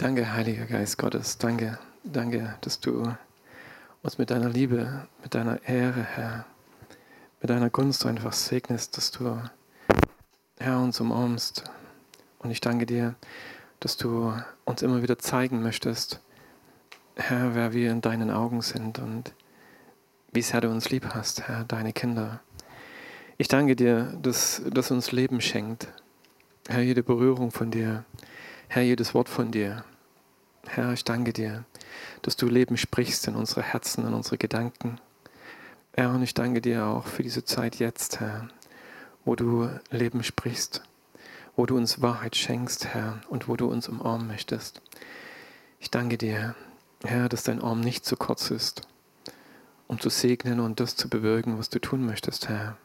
[0.00, 1.36] Danke, Heiliger Geist Gottes.
[1.36, 3.14] Danke, danke, dass du
[4.00, 6.46] uns mit deiner Liebe, mit deiner Ehre, Herr,
[7.42, 9.38] mit deiner Gunst einfach segnest, dass du,
[10.58, 11.64] Herr, uns umarmst.
[12.38, 13.14] Und ich danke dir,
[13.80, 14.32] dass du
[14.64, 16.22] uns immer wieder zeigen möchtest,
[17.16, 19.34] Herr, wer wir in deinen Augen sind und
[20.32, 22.40] wie sehr du uns lieb hast, Herr, deine Kinder.
[23.36, 25.88] Ich danke dir, dass, dass uns Leben schenkt.
[26.68, 28.06] Herr, jede Berührung von dir.
[28.72, 29.84] Herr, jedes Wort von dir.
[30.64, 31.64] Herr, ich danke dir,
[32.22, 35.00] dass du Leben sprichst in unsere Herzen, in unsere Gedanken.
[35.92, 38.46] Herr, und ich danke dir auch für diese Zeit jetzt, Herr,
[39.24, 40.84] wo du Leben sprichst,
[41.56, 44.80] wo du uns Wahrheit schenkst, Herr, und wo du uns umarmen möchtest.
[45.80, 46.54] Ich danke dir,
[47.02, 48.82] Herr, dass dein Arm nicht zu kurz ist,
[49.88, 52.76] um zu segnen und das zu bewirken, was du tun möchtest, Herr.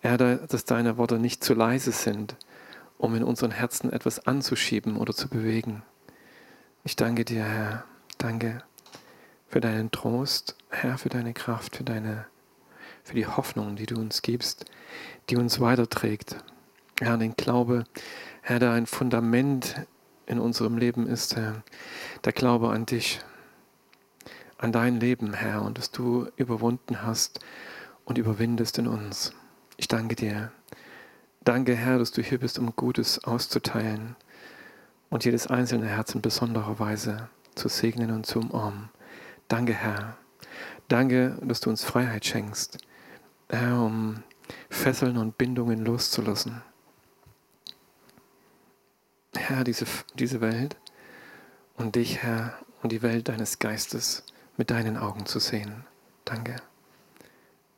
[0.00, 2.36] Herr, dass deine Worte nicht zu leise sind,
[2.98, 5.82] um in unseren Herzen etwas anzuschieben oder zu bewegen.
[6.84, 7.84] Ich danke dir, Herr.
[8.18, 8.62] Danke
[9.48, 12.26] für deinen Trost, Herr, für deine Kraft, für deine,
[13.04, 14.66] für die Hoffnung, die du uns gibst,
[15.30, 16.36] die uns weiterträgt.
[17.00, 17.84] Herr, den Glaube,
[18.42, 19.86] Herr, der ein Fundament
[20.26, 21.62] in unserem Leben ist, Herr,
[22.24, 23.20] der Glaube an dich,
[24.58, 27.40] an dein Leben, Herr, und dass du überwunden hast
[28.04, 29.32] und überwindest in uns.
[29.76, 30.50] Ich danke dir.
[31.40, 34.16] Danke, Herr, dass du hier bist, um Gutes auszuteilen
[35.10, 38.90] und jedes einzelne Herz in besonderer Weise zu segnen und zu umarmen.
[39.48, 40.16] Danke, Herr.
[40.88, 42.78] Danke, dass du uns Freiheit schenkst,
[43.48, 44.22] Herr, um
[44.70, 46.62] Fesseln und Bindungen loszulassen.
[49.34, 50.76] Herr, diese, diese Welt
[51.76, 54.24] und dich, Herr, und die Welt deines Geistes
[54.56, 55.84] mit deinen Augen zu sehen.
[56.24, 56.56] Danke.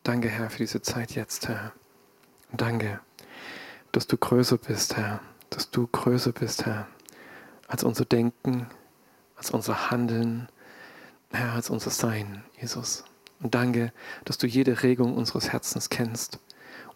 [0.02, 1.72] Danke, Herr, für diese Zeit jetzt, Herr.
[2.52, 3.00] Danke,
[3.92, 6.86] dass du größer bist, Herr, dass du größer bist, Herr,
[7.68, 8.66] als unser Denken,
[9.36, 10.48] als unser Handeln,
[11.32, 13.04] Herr, als unser Sein, Jesus.
[13.40, 13.92] Und danke,
[14.24, 16.38] dass du jede Regung unseres Herzens kennst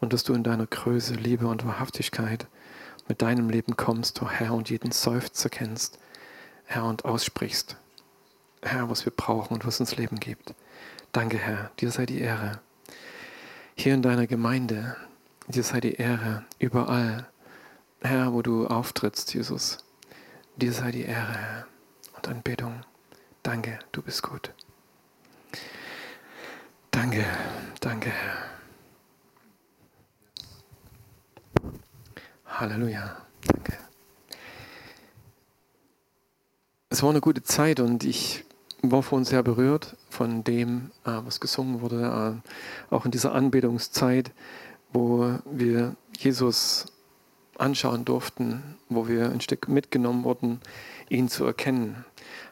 [0.01, 2.47] und dass du in deiner Größe, Liebe und Wahrhaftigkeit
[3.09, 5.99] mit deinem Leben kommst, oh Herr, und jeden Seufzer kennst,
[6.65, 7.77] Herr, und aussprichst,
[8.63, 10.55] Herr, was wir brauchen und was uns Leben gibt.
[11.13, 12.61] Danke, Herr, dir sei die Ehre.
[13.77, 14.97] Hier in deiner Gemeinde,
[15.49, 17.27] dir sei die Ehre überall,
[18.01, 19.79] Herr, wo du auftrittst, Jesus.
[20.57, 21.67] Dir sei die Ehre, Herr,
[22.17, 22.83] und Anbetung.
[23.43, 24.53] Danke, du bist gut.
[26.91, 27.25] Danke,
[27.81, 28.55] danke, Herr.
[32.47, 33.17] Halleluja,
[33.47, 33.77] danke.
[36.89, 38.45] Es war eine gute Zeit und ich
[38.81, 42.43] war vorhin sehr berührt von dem, äh, was gesungen wurde,
[42.91, 44.31] äh, auch in dieser Anbetungszeit,
[44.95, 46.87] wo wir Jesus
[47.59, 50.61] anschauen durften, wo wir ein Stück mitgenommen wurden,
[51.09, 52.05] ihn zu erkennen,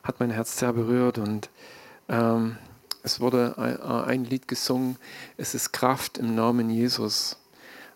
[0.02, 1.48] hat mein Herz sehr berührt und
[2.08, 2.58] ähm,
[3.04, 3.56] es wurde
[4.06, 4.96] ein, Lied gesungen,
[5.36, 7.36] es ist Kraft im Namen Jesus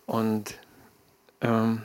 [0.06, 0.58] und
[1.40, 1.82] ähm,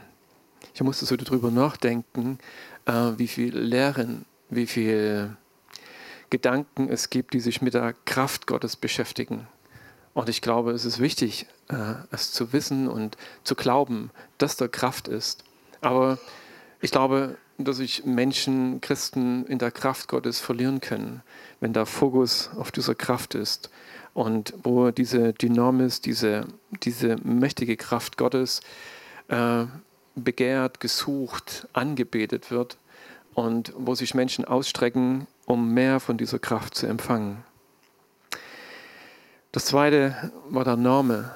[0.74, 2.40] ich musste so darüber nachdenken,
[2.86, 5.36] äh, wie viel Lehren, wie viel
[6.30, 9.48] Gedanken es gibt, die sich mit der Kraft Gottes beschäftigen.
[10.14, 11.46] Und ich glaube, es ist wichtig,
[12.12, 15.44] es zu wissen und zu glauben, dass da Kraft ist.
[15.82, 16.18] Aber
[16.82, 21.22] ich glaube, dass sich Menschen, Christen in der Kraft Gottes verlieren können,
[21.60, 23.70] wenn der Fokus auf dieser Kraft ist
[24.14, 26.46] und wo diese Dynamis, diese,
[26.84, 28.62] diese mächtige Kraft Gottes
[29.28, 29.66] äh,
[30.16, 32.78] begehrt, gesucht, angebetet wird
[33.34, 37.44] und wo sich Menschen ausstrecken, um mehr von dieser Kraft zu empfangen.
[39.52, 41.32] Das zweite war der Name.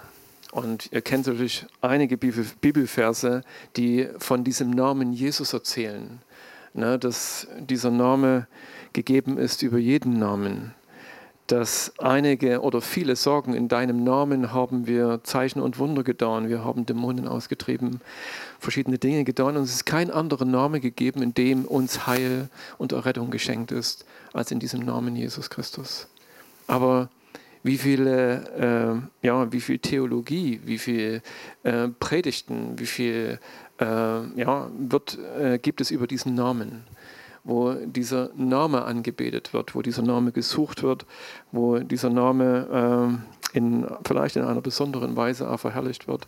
[0.56, 3.42] Und ihr kennt natürlich einige Bibelverse,
[3.76, 6.22] die von diesem Namen Jesus erzählen.
[6.74, 8.48] Ne, dass dieser Name
[8.94, 10.74] gegeben ist über jeden Namen.
[11.48, 16.64] Dass einige oder viele sagen, in deinem Namen haben wir Zeichen und Wunder getan, wir
[16.64, 18.00] haben Dämonen ausgetrieben,
[18.58, 19.58] verschiedene Dinge getan.
[19.58, 24.06] Und es ist kein anderer Name gegeben, in dem uns Heil und Errettung geschenkt ist,
[24.32, 26.08] als in diesem Namen Jesus Christus.
[26.68, 27.10] Aber
[27.66, 31.24] wie viele, äh, ja, wie viel Theologie, wie viel
[31.64, 33.40] äh, Predigten, wie viel
[33.80, 36.84] äh, ja, wird, äh, gibt es über diesen Namen,
[37.44, 41.08] wo dieser Name angebetet wird, wo dieser Name gesucht wird,
[41.52, 43.18] wo dieser Name
[43.52, 46.28] äh, in, vielleicht in einer besonderen Weise auch verherrlicht wird.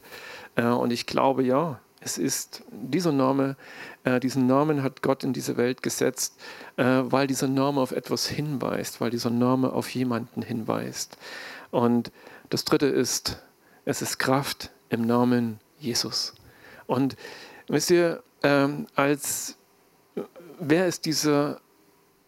[0.55, 3.55] Äh, und ich glaube, ja, es ist dieser Name,
[4.03, 6.35] äh, diesen Namen hat Gott in diese Welt gesetzt,
[6.77, 11.17] äh, weil dieser Name auf etwas hinweist, weil dieser Name auf jemanden hinweist.
[11.71, 12.11] Und
[12.49, 13.41] das Dritte ist,
[13.85, 16.33] es ist Kraft im Namen Jesus.
[16.85, 17.15] Und
[17.67, 19.57] wisst ihr, ähm, als
[20.59, 21.59] wer ist dieser,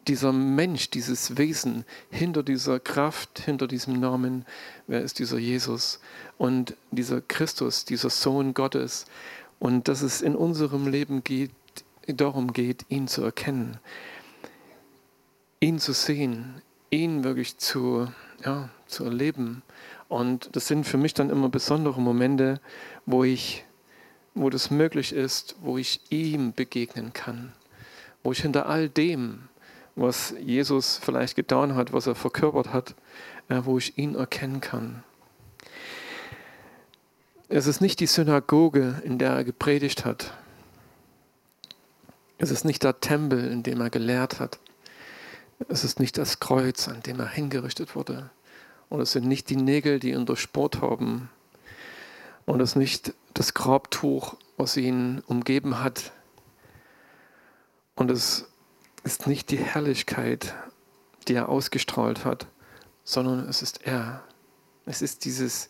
[0.07, 4.45] dieser Mensch, dieses Wesen hinter dieser Kraft, hinter diesem Namen?
[4.87, 5.99] Wer ist dieser Jesus
[6.37, 9.05] und dieser Christus, dieser Sohn Gottes?
[9.59, 11.51] Und dass es in unserem Leben geht,
[12.07, 13.77] darum geht, ihn zu erkennen,
[15.59, 18.07] ihn zu sehen, ihn wirklich zu,
[18.43, 19.61] ja, zu erleben.
[20.07, 22.59] Und das sind für mich dann immer besondere Momente,
[23.05, 23.65] wo ich,
[24.33, 27.53] wo das möglich ist, wo ich ihm begegnen kann,
[28.23, 29.49] wo ich hinter all dem,
[29.95, 32.95] was Jesus vielleicht getan hat, was er verkörpert hat,
[33.49, 35.03] äh, wo ich ihn erkennen kann.
[37.51, 40.37] Es ist nicht die Synagoge, in der er gepredigt hat.
[42.37, 44.59] Es ist nicht der Tempel, in dem er gelehrt hat.
[45.67, 48.29] Es ist nicht das Kreuz, an dem er hingerichtet wurde.
[48.87, 51.31] Und es sind nicht die Nägel, die ihn durchbohrt haben.
[52.45, 56.11] Und es ist nicht das Grabtuch, was ihn umgeben hat.
[57.95, 58.45] Und es
[59.03, 60.53] ist nicht die Herrlichkeit,
[61.27, 62.45] die er ausgestrahlt hat,
[63.03, 64.23] sondern es ist er.
[64.85, 65.69] Es ist dieses,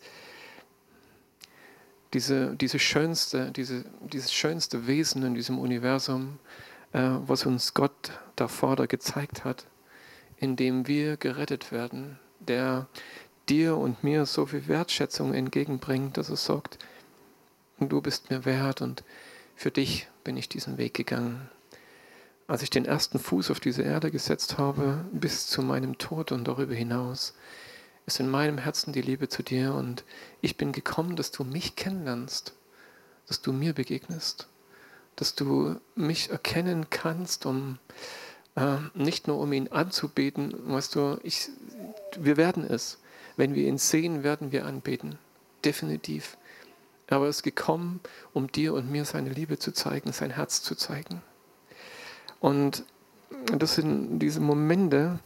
[2.12, 6.38] diese, diese schönste, diese, dieses schönste Wesen in diesem Universum,
[6.92, 9.66] äh, was uns Gott der Vater gezeigt hat,
[10.36, 12.86] in dem wir gerettet werden, der
[13.48, 16.78] dir und mir so viel Wertschätzung entgegenbringt, dass er sagt,
[17.78, 19.04] du bist mir wert und
[19.56, 21.48] für dich bin ich diesen Weg gegangen.
[22.46, 26.48] Als ich den ersten Fuß auf diese Erde gesetzt habe, bis zu meinem Tod und
[26.48, 27.34] darüber hinaus,
[28.10, 30.04] ist in meinem Herzen die Liebe zu dir und
[30.40, 32.54] ich bin gekommen, dass du mich kennenlernst,
[33.28, 34.48] dass du mir begegnest,
[35.14, 37.78] dass du mich erkennen kannst, um
[38.56, 41.50] äh, nicht nur um ihn anzubeten, weißt du, ich,
[42.18, 42.98] wir werden es.
[43.36, 45.16] Wenn wir ihn sehen, werden wir anbeten.
[45.64, 46.36] Definitiv.
[47.08, 48.00] Aber er ist gekommen,
[48.32, 51.22] um dir und mir seine Liebe zu zeigen, sein Herz zu zeigen.
[52.40, 52.84] Und
[53.56, 55.20] das sind diese Momente,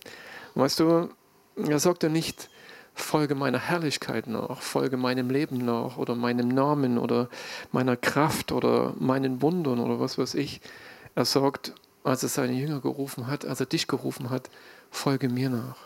[0.55, 1.09] weißt du,
[1.57, 2.51] er sagt ja nicht,
[2.95, 7.29] folge meiner Herrlichkeit nach, folge meinem Leben nach oder meinem Namen oder
[7.73, 10.61] meiner Kraft oder meinen Wundern oder was weiß ich.
[11.15, 11.75] Er sagt,
[12.05, 14.51] als er seine Jünger gerufen hat, als er dich gerufen hat,
[14.91, 15.77] folge mir nach.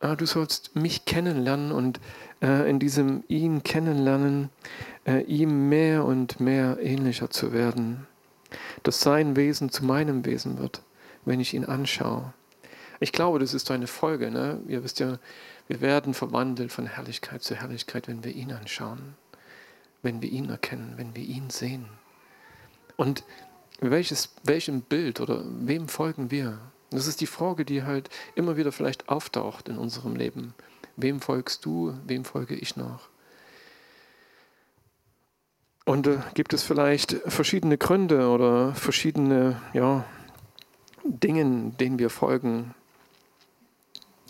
[0.00, 2.00] Ah, du sollst mich kennenlernen und
[2.42, 4.50] äh, in diesem ihn kennenlernen,
[5.06, 8.06] äh, ihm mehr und mehr ähnlicher zu werden,
[8.82, 10.82] dass sein Wesen zu meinem Wesen wird,
[11.24, 12.34] wenn ich ihn anschaue.
[13.00, 14.30] Ich glaube, das ist eine Folge.
[14.30, 14.60] Ne?
[14.68, 15.18] Ihr wisst ja,
[15.68, 19.14] wir werden verwandelt von Herrlichkeit zu Herrlichkeit, wenn wir ihn anschauen,
[20.02, 21.86] wenn wir ihn erkennen, wenn wir ihn sehen.
[22.96, 23.24] Und
[23.80, 26.58] welches, welchem Bild oder wem folgen wir?
[26.90, 30.54] Das ist die Frage, die halt immer wieder vielleicht auftaucht in unserem Leben.
[30.96, 33.08] Wem folgst du, wem folge ich nach?
[35.84, 40.04] Und äh, gibt es vielleicht verschiedene Gründe oder verschiedene ja,
[41.04, 42.74] Dinge, denen wir folgen?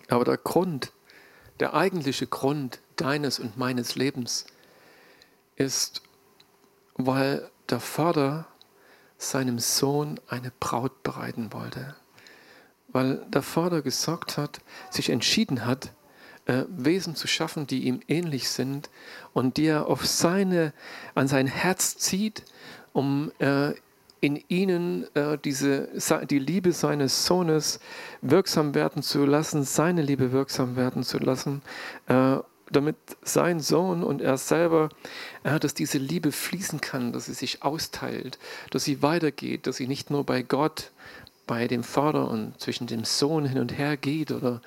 [0.09, 0.93] Aber der Grund,
[1.61, 4.47] der eigentliche Grund deines und meines Lebens
[5.57, 6.03] ist,
[6.95, 8.47] weil der Vater
[9.19, 11.95] seinem Sohn eine Braut bereiten wollte.
[12.89, 14.61] Weil der Vater gesagt hat,
[14.91, 15.93] sich entschieden hat,
[16.47, 18.91] äh, Wesen zu schaffen, die ihm ähnlich sind
[19.33, 20.73] und die er auf seine,
[21.15, 22.45] an sein Herz zieht,
[22.93, 23.75] um äh,
[24.21, 25.89] in ihnen äh, diese,
[26.29, 27.81] die Liebe seines Sohnes
[28.23, 31.63] wirksam werden zu lassen, seine Liebe wirksam werden zu lassen,
[32.07, 32.39] äh,
[32.71, 34.89] damit sein Sohn und er selber,
[35.45, 38.39] äh, dass diese Liebe fließen kann, dass sie sich austeilt,
[38.71, 40.91] dass sie weitergeht, dass sie nicht nur bei Gott,
[41.47, 44.61] bei dem Vater und zwischen dem Sohn hin und her geht oder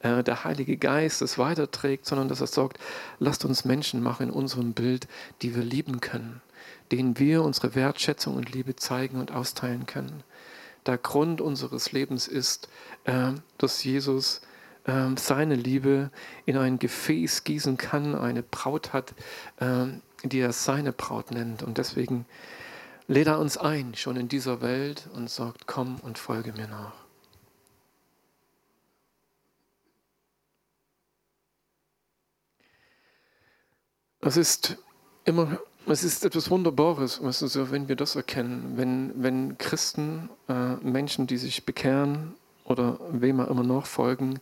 [0.00, 2.78] äh, der Heilige Geist es weiterträgt, sondern dass er sagt,
[3.18, 5.08] lasst uns Menschen machen in unserem Bild,
[5.40, 6.42] die wir lieben können
[6.92, 10.22] denen wir unsere Wertschätzung und Liebe zeigen und austeilen können.
[10.86, 12.68] Der Grund unseres Lebens ist,
[13.04, 14.40] äh, dass Jesus
[14.84, 16.10] äh, seine Liebe
[16.44, 19.14] in ein Gefäß gießen kann, eine Braut hat,
[19.58, 19.86] äh,
[20.22, 21.62] die er seine Braut nennt.
[21.62, 22.24] Und deswegen
[23.08, 26.94] lädt er uns ein, schon in dieser Welt, und sagt, komm und folge mir nach.
[34.20, 34.76] Es ist
[35.24, 41.36] immer es ist etwas Wunderbares, wenn wir das erkennen, wenn, wenn Christen, äh, Menschen, die
[41.36, 44.40] sich bekehren oder wem auch immer nachfolgen,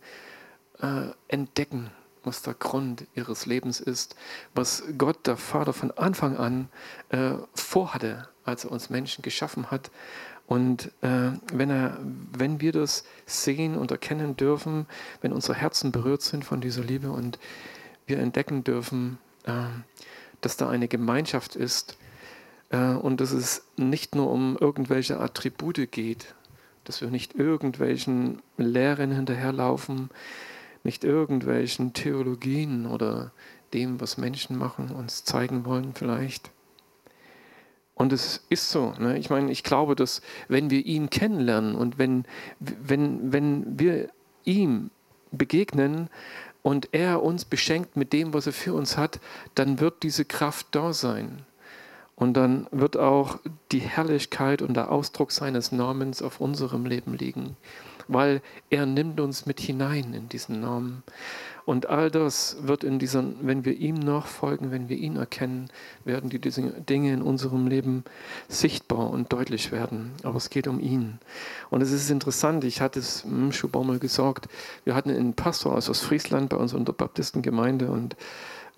[0.81, 1.91] äh, entdecken,
[2.23, 4.15] was der Grund ihres Lebens ist,
[4.55, 6.69] was Gott, der Vater, von Anfang an
[7.09, 9.91] äh, vorhatte, als er uns Menschen geschaffen hat.
[10.47, 11.99] Und äh, wenn, er,
[12.33, 14.87] wenn wir das sehen und erkennen dürfen,
[15.21, 17.39] wenn unsere Herzen berührt sind von dieser Liebe und
[18.07, 19.51] wir entdecken dürfen, äh,
[20.41, 21.97] dass da eine Gemeinschaft ist,
[22.69, 26.35] äh, und dass es nicht nur um irgendwelche Attribute geht,
[26.83, 30.09] dass wir nicht irgendwelchen Lehren hinterherlaufen,
[30.83, 33.31] nicht irgendwelchen Theologien oder
[33.73, 36.51] dem, was Menschen machen, uns zeigen wollen vielleicht.
[37.95, 38.93] Und es ist so.
[38.99, 39.17] Ne?
[39.17, 42.25] Ich meine, ich glaube, dass wenn wir ihn kennenlernen und wenn,
[42.59, 44.09] wenn, wenn wir
[44.43, 44.91] ihm
[45.31, 46.09] begegnen
[46.65, 49.19] und er uns beschenkt mit dem, was er für uns hat,
[49.53, 51.45] dann wird diese Kraft da sein.
[52.15, 53.39] Und dann wird auch
[53.71, 57.57] die Herrlichkeit und der Ausdruck seines Namens auf unserem Leben liegen,
[58.07, 61.03] weil er nimmt uns mit hinein in diesen Namen.
[61.65, 65.69] Und all das wird in diesen, wenn wir ihm nachfolgen, wenn wir ihn erkennen,
[66.05, 68.03] werden die Dinge in unserem Leben
[68.47, 70.11] sichtbar und deutlich werden.
[70.23, 71.17] Aber es geht um ihn.
[71.71, 74.47] Und es ist interessant, ich hatte es im mal gesagt,
[74.83, 78.15] wir hatten einen Pastor aus Friesland bei uns in der Baptistengemeinde und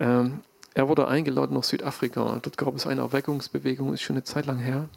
[0.00, 0.40] ähm,
[0.74, 2.38] er wurde eingeladen nach Südafrika.
[2.42, 4.88] Dort gab es eine Erweckungsbewegung, ist schon eine Zeit lang her.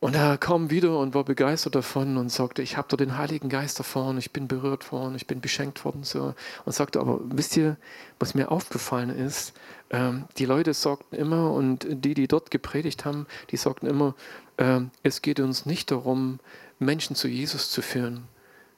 [0.00, 3.48] Und er kam wieder und war begeistert davon und sagte, ich habe da den Heiligen
[3.48, 6.04] Geist erfahren, ich bin berührt worden, ich bin beschenkt worden.
[6.04, 6.34] So.
[6.64, 7.76] Und sagte, aber wisst ihr,
[8.20, 9.54] was mir aufgefallen ist?
[9.90, 14.14] Ähm, die Leute sagten immer, und die, die dort gepredigt haben, die sagten immer,
[14.56, 16.38] äh, es geht uns nicht darum,
[16.78, 18.22] Menschen zu Jesus zu führen.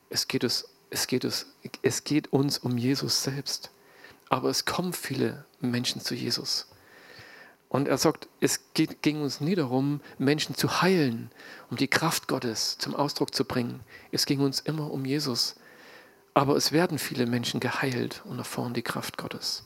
[0.09, 1.49] Es geht, es, es, geht, es,
[1.83, 3.71] es geht uns um Jesus selbst.
[4.31, 6.67] Aber es kommen viele Menschen zu Jesus.
[7.69, 11.31] Und er sagt, es geht, ging uns nie darum, Menschen zu heilen,
[11.71, 13.81] um die Kraft Gottes zum Ausdruck zu bringen.
[14.11, 15.55] Es ging uns immer um Jesus.
[16.35, 19.65] Aber es werden viele Menschen geheilt und erfahren die Kraft Gottes.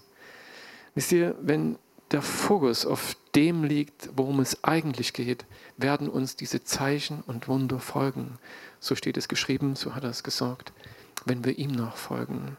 [0.94, 1.78] Wisst ihr, wenn
[2.10, 5.46] der Fokus auf dem liegt, worum es eigentlich geht,
[5.76, 8.38] werden uns diese Zeichen und Wunder folgen.
[8.80, 10.72] So steht es geschrieben, so hat er es gesagt,
[11.24, 12.56] wenn wir ihm nachfolgen.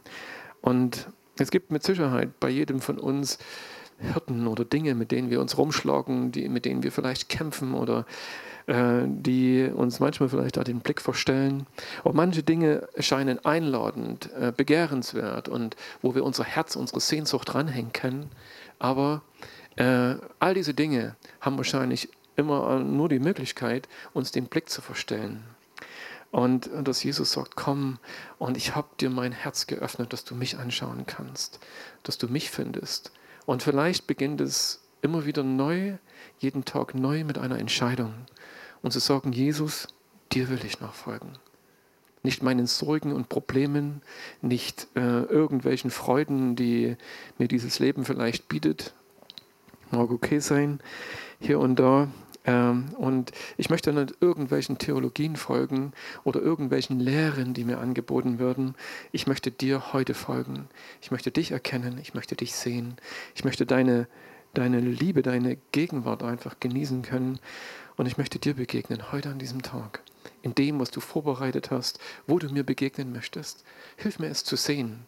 [0.62, 3.38] Und es gibt mit Sicherheit bei jedem von uns
[4.00, 8.06] Hirten oder Dinge, mit denen wir uns rumschlagen, die, mit denen wir vielleicht kämpfen oder
[8.68, 11.65] äh, die uns manchmal vielleicht da den Blick verstellen.
[12.04, 17.94] Auch manche Dinge erscheinen einladend, äh, begehrenswert und wo wir unser Herz, unsere Sehnsucht dranhängen
[17.94, 18.30] können.
[18.80, 19.22] Aber
[19.77, 25.44] äh, all diese Dinge haben wahrscheinlich immer nur die Möglichkeit, uns den Blick zu verstellen.
[26.36, 27.98] Und, dass Jesus sagt, komm
[28.39, 31.62] und ich habe dir mein Herz geöffnet, dass du mich anschauen kannst,
[32.04, 33.13] dass du mich findest
[33.46, 35.94] und vielleicht beginnt es immer wieder neu,
[36.39, 38.13] jeden Tag neu mit einer Entscheidung.
[38.82, 39.88] Und zu sagen, Jesus,
[40.34, 41.38] dir will ich nachfolgen.
[42.22, 44.01] Nicht meinen Sorgen und Problemen,
[44.42, 46.98] nicht äh, irgendwelchen Freuden, die
[47.38, 48.94] mir dieses Leben vielleicht bietet.
[49.89, 50.82] Mag okay sein,
[51.39, 52.10] hier und da,
[52.45, 58.75] und ich möchte nicht irgendwelchen Theologien folgen oder irgendwelchen Lehren, die mir angeboten würden.
[59.11, 60.67] Ich möchte dir heute folgen.
[61.01, 61.97] Ich möchte dich erkennen.
[61.99, 62.97] Ich möchte dich sehen.
[63.33, 64.07] Ich möchte deine,
[64.53, 67.39] deine Liebe, deine Gegenwart einfach genießen können.
[67.97, 70.01] Und ich möchte dir begegnen heute an diesem Tag.
[70.43, 73.63] In dem, was du vorbereitet hast, wo du mir begegnen möchtest.
[73.97, 75.07] Hilf mir es zu sehen.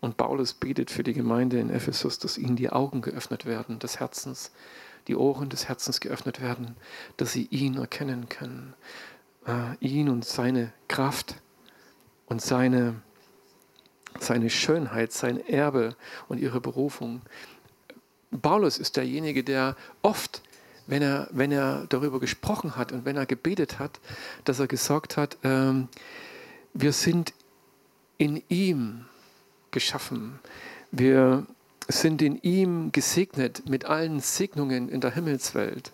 [0.00, 3.98] Und Paulus betet für die Gemeinde in Ephesus, dass ihnen die Augen geöffnet werden des
[3.98, 4.52] Herzens,
[5.08, 6.76] die Ohren des Herzens geöffnet werden,
[7.16, 8.74] dass sie ihn erkennen können.
[9.46, 11.36] Äh, ihn und seine Kraft
[12.26, 12.96] und seine,
[14.18, 15.94] seine Schönheit, sein Erbe
[16.28, 17.22] und ihre Berufung.
[18.42, 20.42] Paulus ist derjenige, der oft,
[20.86, 24.00] wenn er, wenn er darüber gesprochen hat und wenn er gebetet hat,
[24.44, 25.88] dass er gesagt hat, ähm,
[26.74, 27.32] wir sind
[28.18, 29.06] in ihm
[29.70, 30.38] geschaffen.
[30.90, 31.46] Wir,
[31.88, 35.92] sind in ihm gesegnet mit allen Segnungen in der Himmelswelt.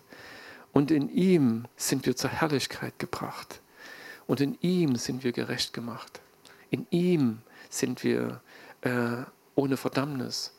[0.73, 3.61] Und in ihm sind wir zur Herrlichkeit gebracht.
[4.27, 6.21] Und in ihm sind wir gerecht gemacht.
[6.71, 8.41] In ihm sind wir
[8.81, 10.55] äh, ohne Verdammnis.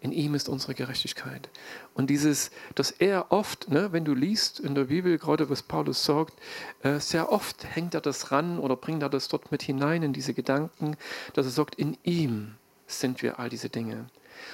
[0.00, 1.50] In ihm ist unsere Gerechtigkeit.
[1.92, 6.04] Und dieses, dass er oft, ne, wenn du liest in der Bibel, gerade was Paulus
[6.04, 6.34] sagt,
[6.82, 10.12] äh, sehr oft hängt er das ran oder bringt er das dort mit hinein in
[10.12, 10.96] diese Gedanken,
[11.34, 12.54] dass er sagt, in ihm
[12.86, 14.06] sind wir all diese Dinge.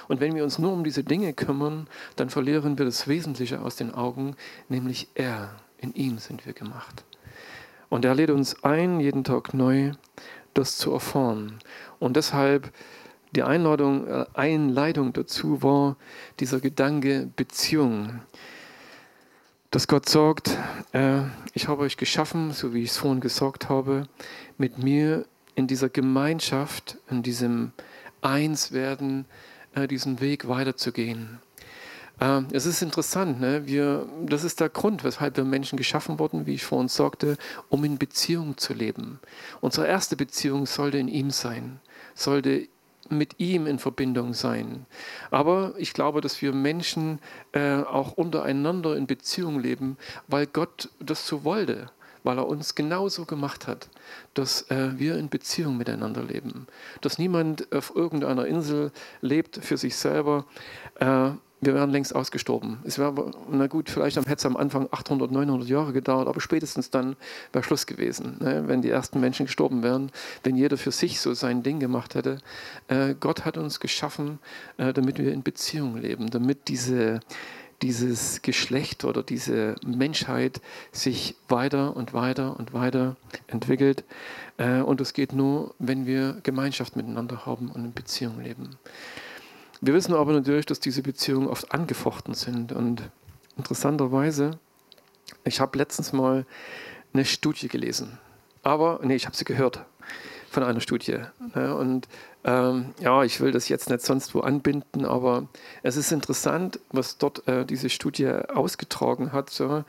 [0.07, 3.75] Und wenn wir uns nur um diese Dinge kümmern, dann verlieren wir das Wesentliche aus
[3.75, 4.35] den Augen,
[4.69, 5.55] nämlich er.
[5.77, 7.03] In ihm sind wir gemacht.
[7.89, 9.91] Und er lädt uns ein, jeden Tag neu
[10.53, 11.59] das zu erfahren.
[11.99, 12.71] Und deshalb
[13.35, 15.97] die Einladung, äh, Einleitung dazu war
[16.39, 18.21] dieser Gedanke Beziehung.
[19.71, 20.57] Dass Gott sagt,
[20.93, 21.23] äh,
[21.53, 24.07] ich habe euch geschaffen, so wie ich es vorhin gesagt habe,
[24.57, 25.25] mit mir
[25.55, 27.73] in dieser Gemeinschaft, in diesem
[28.21, 29.25] Einswerden,
[29.87, 31.39] diesen Weg weiterzugehen.
[32.21, 33.65] Ähm, es ist interessant, ne?
[33.65, 37.37] wir, das ist der Grund, weshalb wir Menschen geschaffen wurden, wie ich vorhin sagte,
[37.69, 39.19] um in Beziehung zu leben.
[39.61, 41.79] Unsere erste Beziehung sollte in ihm sein,
[42.13, 42.67] sollte
[43.09, 44.85] mit ihm in Verbindung sein.
[45.29, 47.19] Aber ich glaube, dass wir Menschen
[47.51, 51.91] äh, auch untereinander in Beziehung leben, weil Gott das so wollte,
[52.25, 53.87] weil er uns genauso gemacht hat,
[54.33, 56.67] dass äh, wir in Beziehung miteinander leben.
[57.01, 58.91] Dass niemand auf irgendeiner Insel
[59.21, 60.45] lebt für sich selber.
[60.99, 62.79] Äh, wir wären längst ausgestorben.
[62.83, 66.89] Es wäre, na gut, vielleicht hätte es am Anfang 800, 900 Jahre gedauert, aber spätestens
[66.89, 67.15] dann
[67.53, 68.67] wäre Schluss gewesen, ne?
[68.67, 70.11] wenn die ersten Menschen gestorben wären,
[70.43, 72.39] wenn jeder für sich so sein Ding gemacht hätte.
[72.87, 74.39] Äh, Gott hat uns geschaffen,
[74.77, 77.21] äh, damit wir in Beziehung leben, damit diese,
[77.81, 83.15] dieses Geschlecht oder diese Menschheit sich weiter und weiter und weiter
[83.47, 84.03] entwickelt.
[84.57, 88.77] Äh, und es geht nur, wenn wir Gemeinschaft miteinander haben und in Beziehung leben.
[89.81, 92.71] Wir wissen aber natürlich, dass diese Beziehungen oft angefochten sind.
[92.71, 93.03] Und
[93.57, 94.57] interessanterweise,
[95.43, 96.45] ich habe letztens mal
[97.13, 98.17] eine Studie gelesen.
[98.63, 99.85] Aber, nee, ich habe sie gehört
[100.55, 101.19] von einer Studie.
[101.53, 101.75] Ne?
[101.75, 102.07] Und
[102.45, 105.47] ähm, ja, ich will das jetzt nicht sonst wo anbinden, aber
[105.83, 109.83] es ist interessant, was dort äh, diese Studie ausgetragen hat, so,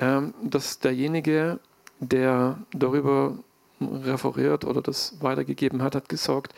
[0.00, 1.60] ähm, dass derjenige,
[2.00, 3.38] der darüber
[3.80, 6.54] referiert oder das weitergegeben hat, hat gesagt,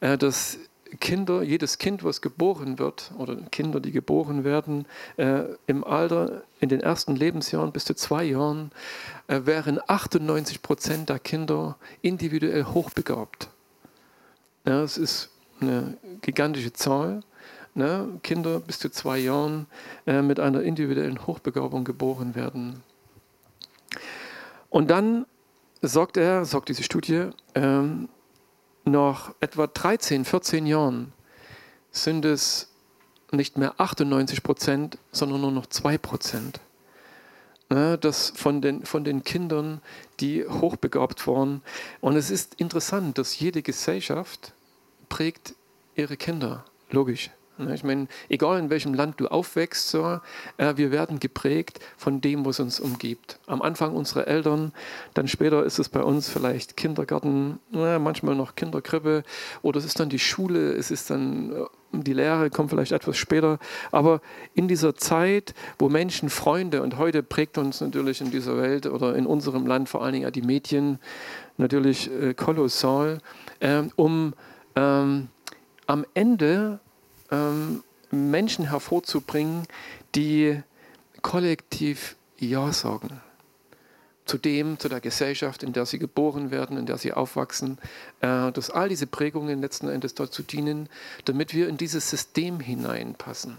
[0.00, 0.58] äh, dass
[1.00, 6.68] Kinder, jedes Kind, was geboren wird, oder Kinder, die geboren werden, äh, im Alter, in
[6.68, 8.70] den ersten Lebensjahren bis zu zwei Jahren,
[9.28, 13.48] äh, wären 98 Prozent der Kinder individuell hochbegabt.
[14.64, 15.30] Ja, das ist
[15.60, 17.22] eine gigantische Zahl.
[17.74, 18.08] Ne?
[18.22, 19.66] Kinder bis zu zwei Jahren
[20.06, 22.82] äh, mit einer individuellen Hochbegabung geboren werden.
[24.68, 25.26] Und dann
[25.80, 28.08] sagt er, sagt diese Studie, ähm,
[28.84, 31.12] nach etwa 13, 14 Jahren
[31.90, 32.68] sind es
[33.30, 36.60] nicht mehr 98 Prozent, sondern nur noch 2 Prozent.
[37.70, 39.80] Ne, das von den, von den Kindern,
[40.20, 41.62] die hochbegabt waren.
[42.02, 44.52] Und es ist interessant, dass jede Gesellschaft
[45.08, 45.54] prägt
[45.94, 47.30] ihre Kinder, logisch.
[47.70, 50.20] Ich meine, egal in welchem Land du aufwächst, so,
[50.56, 53.38] äh, wir werden geprägt von dem, was uns umgibt.
[53.46, 54.72] Am Anfang unsere Eltern,
[55.14, 59.22] dann später ist es bei uns vielleicht Kindergarten, na, manchmal noch Kinderkrippe
[59.62, 63.16] oder es ist dann die Schule, es ist dann äh, die Lehre, kommt vielleicht etwas
[63.16, 63.58] später.
[63.90, 64.20] Aber
[64.54, 69.14] in dieser Zeit, wo Menschen, Freunde und heute prägt uns natürlich in dieser Welt oder
[69.14, 70.98] in unserem Land vor allen Dingen die Medien
[71.58, 73.18] natürlich äh, kolossal,
[73.60, 74.32] äh, um
[74.74, 75.28] ähm,
[75.86, 76.80] am Ende
[77.32, 79.66] ähm, Menschen hervorzubringen,
[80.14, 80.62] die
[81.22, 83.20] kollektiv Ja sagen.
[84.24, 87.78] Zu dem, zu der Gesellschaft, in der sie geboren werden, in der sie aufwachsen,
[88.20, 90.88] äh, dass all diese Prägungen letzten Endes dazu dienen,
[91.24, 93.56] damit wir in dieses System hineinpassen.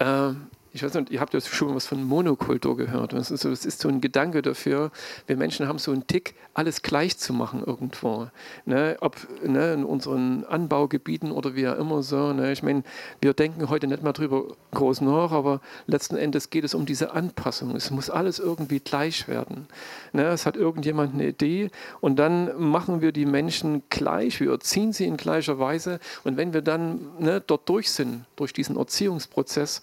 [0.00, 3.12] Ähm, ich weiß nicht, ihr habt ja schon mal was von Monokultur gehört.
[3.12, 4.92] Das ist, ist so ein Gedanke dafür,
[5.26, 8.28] wir Menschen haben so einen Tick, alles gleich zu machen irgendwo.
[8.66, 8.96] Ne?
[9.00, 12.32] Ob ne, in unseren Anbaugebieten oder wie auch immer so.
[12.32, 12.52] Ne?
[12.52, 12.84] Ich meine,
[13.20, 17.12] wir denken heute nicht mehr drüber groß nach, aber letzten Endes geht es um diese
[17.12, 17.74] Anpassung.
[17.74, 19.66] Es muss alles irgendwie gleich werden.
[20.12, 20.26] Ne?
[20.26, 25.06] Es hat irgendjemand eine Idee und dann machen wir die Menschen gleich, wir erziehen sie
[25.06, 25.98] in gleicher Weise.
[26.22, 29.82] Und wenn wir dann ne, dort durch sind, durch diesen Erziehungsprozess,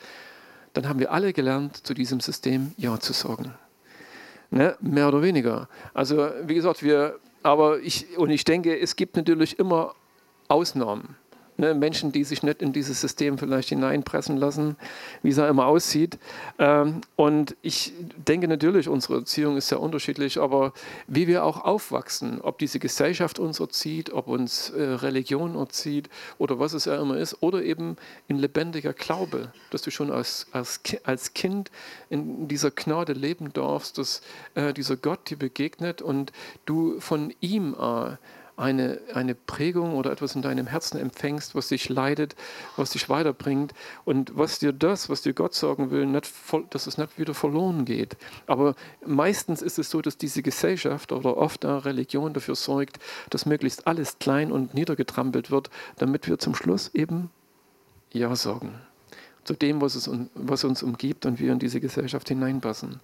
[0.78, 3.56] dann haben wir alle gelernt, zu diesem System Ja zu sagen.
[4.52, 4.78] Ne?
[4.80, 5.68] Mehr oder weniger.
[5.96, 9.96] Also wie gesagt, wir, aber ich, und ich denke, es gibt natürlich immer
[10.48, 11.16] Ausnahmen
[11.58, 14.78] ne, Menschen, die sich nicht in dieses System vielleicht hineinpressen lassen,
[15.24, 16.17] wie es auch immer aussieht.
[16.60, 17.93] Ähm, und ich
[18.28, 20.74] denke natürlich, unsere Erziehung ist sehr unterschiedlich, aber
[21.08, 26.60] wie wir auch aufwachsen, ob diese Gesellschaft uns erzieht, ob uns äh, Religion erzieht oder
[26.60, 30.82] was es auch immer ist, oder eben in lebendiger Glaube, dass du schon als, als,
[31.04, 31.72] als Kind
[32.10, 34.22] in dieser Gnade leben darfst, dass
[34.56, 36.32] äh, dieser Gott dir begegnet und
[36.65, 38.15] du von ihm äh,
[38.58, 42.36] eine, eine Prägung oder etwas in deinem Herzen empfängst, was dich leidet,
[42.76, 46.32] was dich weiterbringt und was dir das, was dir Gott sagen will, nicht,
[46.72, 48.17] dass es nicht wieder verloren geht.
[48.48, 52.98] Aber meistens ist es so, dass diese Gesellschaft oder oft eine Religion dafür sorgt,
[53.30, 57.30] dass möglichst alles klein und niedergetrampelt wird, damit wir zum Schluss eben
[58.12, 58.87] Ja sagen
[59.48, 63.00] zu dem, was, es, was uns umgibt und wir in diese Gesellschaft hineinpassen.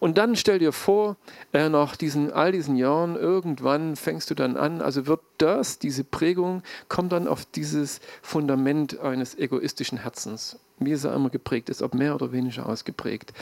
[0.00, 1.16] Und dann stell dir vor,
[1.52, 6.02] äh, nach diesen, all diesen Jahren, irgendwann fängst du dann an, also wird das, diese
[6.02, 11.82] Prägung, kommt dann auf dieses Fundament eines egoistischen Herzens, wie es ja immer geprägt ist,
[11.82, 13.32] ob mehr oder weniger ausgeprägt.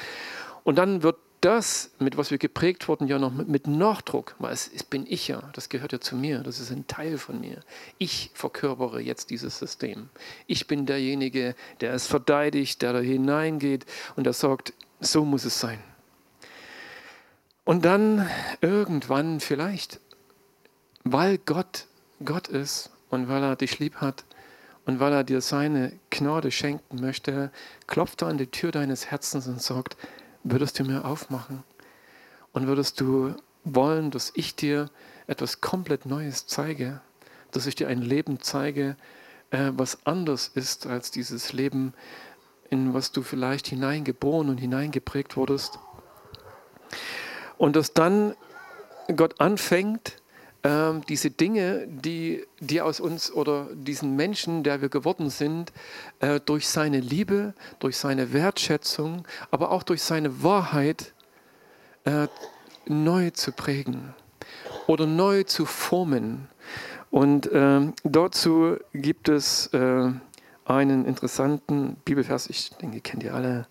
[0.64, 4.52] Und dann wird das, mit was wir geprägt wurden, ja noch mit, mit Nachdruck, weil
[4.52, 7.40] es, es, bin ich ja, das gehört ja zu mir, das ist ein Teil von
[7.40, 7.60] mir.
[7.98, 10.08] Ich verkörpere jetzt dieses System.
[10.46, 15.60] Ich bin derjenige, der es verteidigt, der da hineingeht und der sagt, so muss es
[15.60, 15.78] sein.
[17.64, 18.28] Und dann
[18.60, 20.00] irgendwann vielleicht,
[21.02, 21.86] weil Gott
[22.24, 24.24] Gott ist und weil er dich lieb hat
[24.86, 27.50] und weil er dir seine Gnade schenken möchte,
[27.86, 29.96] klopft er an die Tür deines Herzens und sagt,
[30.44, 31.64] würdest du mir aufmachen?
[32.52, 34.90] Und würdest du wollen, dass ich dir
[35.26, 37.00] etwas komplett Neues zeige,
[37.50, 38.96] dass ich dir ein Leben zeige,
[39.50, 41.94] äh, was anders ist als dieses Leben,
[42.70, 45.78] in was du vielleicht hineingeboren und hineingeprägt wurdest.
[47.56, 48.34] Und dass dann
[49.16, 50.16] Gott anfängt,
[50.64, 55.72] ähm, diese Dinge, die, die aus uns oder diesen Menschen, der wir geworden sind,
[56.20, 61.12] äh, durch seine Liebe, durch seine Wertschätzung, aber auch durch seine Wahrheit
[62.04, 62.28] äh,
[62.86, 64.14] neu zu prägen
[64.86, 66.48] oder neu zu formen.
[67.10, 70.10] Und äh, dazu gibt es äh,
[70.64, 73.66] einen interessanten Bibelvers, ich denke, kennt ihr alle.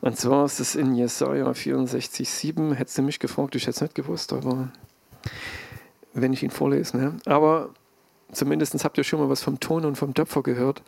[0.00, 2.72] Und zwar ist es in Jesaja 64, 7.
[2.72, 4.68] Hättest du mich gefragt, ich hätte es nicht gewusst, aber
[6.20, 6.96] wenn ich ihn vorlese.
[6.96, 7.16] Ne?
[7.26, 7.70] Aber
[8.32, 10.82] zumindest habt ihr schon mal was vom Ton und vom Töpfer gehört.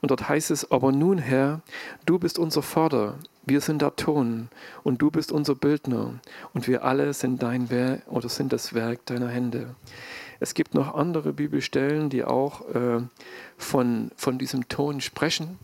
[0.00, 1.60] Und dort heißt es, aber nun Herr,
[2.06, 3.16] du bist unser Vater,
[3.46, 4.48] wir sind der Ton
[4.82, 6.14] und du bist unser Bildner
[6.54, 9.74] und wir alle sind dein Werk oder sind das Werk deiner Hände.
[10.40, 13.00] Es gibt noch andere Bibelstellen, die auch äh,
[13.56, 15.58] von, von diesem Ton sprechen,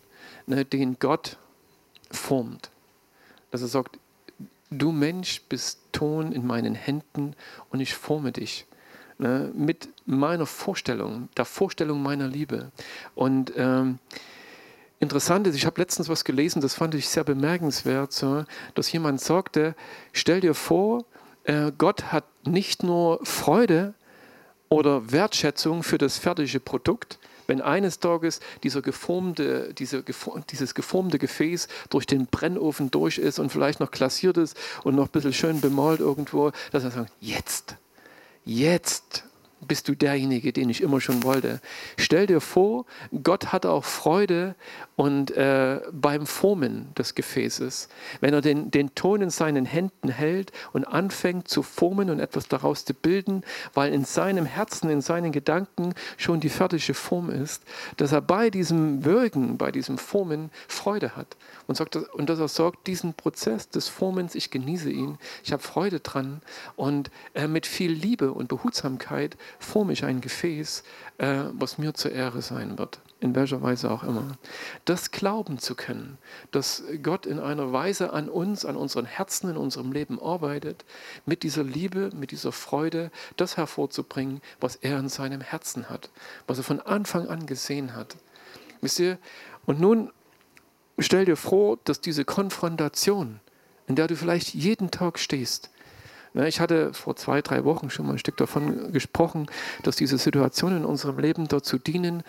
[0.47, 1.39] ne, den Gott
[2.11, 2.71] formt.
[3.51, 3.99] Dass er sagt,
[4.71, 7.35] du Mensch bist Ton in meinen Händen
[7.71, 8.67] und ich forme dich
[9.21, 12.71] ne, mit meiner Vorstellung, der Vorstellung meiner Liebe.
[13.15, 13.99] Und ähm,
[14.99, 19.21] interessant ist, ich habe letztens was gelesen, das fand ich sehr bemerkenswert, so, dass jemand
[19.21, 19.75] sagte,
[20.13, 21.05] stell dir vor,
[21.45, 23.95] äh, Gott hat nicht nur Freude
[24.69, 30.05] oder Wertschätzung für das fertige Produkt, wenn eines Tages dieser geformte, diese,
[30.51, 35.07] dieses geformte Gefäß durch den Brennofen durch ist und vielleicht noch klassiert ist und noch
[35.07, 37.75] ein bisschen schön bemalt irgendwo, dass er sagt, jetzt,
[38.45, 39.25] jetzt
[39.67, 41.61] bist du derjenige, den ich immer schon wollte.
[41.99, 42.87] Stell dir vor,
[43.23, 44.55] Gott hat auch Freude
[44.97, 47.89] und äh, beim Formen des Gefäßes,
[48.21, 52.49] wenn er den, den Ton in seinen Händen hält und anfängt zu formen und etwas
[52.49, 53.43] daraus zu bilden,
[53.75, 57.63] weil in seinem Herzen, in seinen Gedanken schon die fertige Form ist,
[57.97, 62.49] dass er bei diesem Wirken, bei diesem Formen Freude hat und, sagt, und dass er
[62.49, 66.41] sagt, diesen Prozess des Formens, ich genieße ihn, ich habe Freude dran
[66.77, 70.83] und äh, mit viel Liebe und Behutsamkeit forme ich ein Gefäß,
[71.19, 74.39] äh, was mir zur Ehre sein wird, in welcher Weise auch immer.
[74.85, 76.19] Das glauben zu können,
[76.51, 80.85] dass Gott in einer Weise an uns, an unseren Herzen, in unserem Leben arbeitet,
[81.27, 86.11] mit dieser Liebe, mit dieser Freude, das hervorzubringen, was er in seinem Herzen hat,
[86.47, 88.17] was er von Anfang an gesehen hat.
[88.81, 89.19] Wisst ihr,
[89.67, 90.11] und nun
[91.03, 93.41] Stell dir vor, dass diese Konfrontation,
[93.87, 95.71] in der du vielleicht jeden Tag stehst,
[96.35, 99.47] ich hatte vor zwei, drei Wochen schon mal ein Stück davon gesprochen,
[99.83, 102.23] dass diese Situationen in unserem Leben dazu dienen,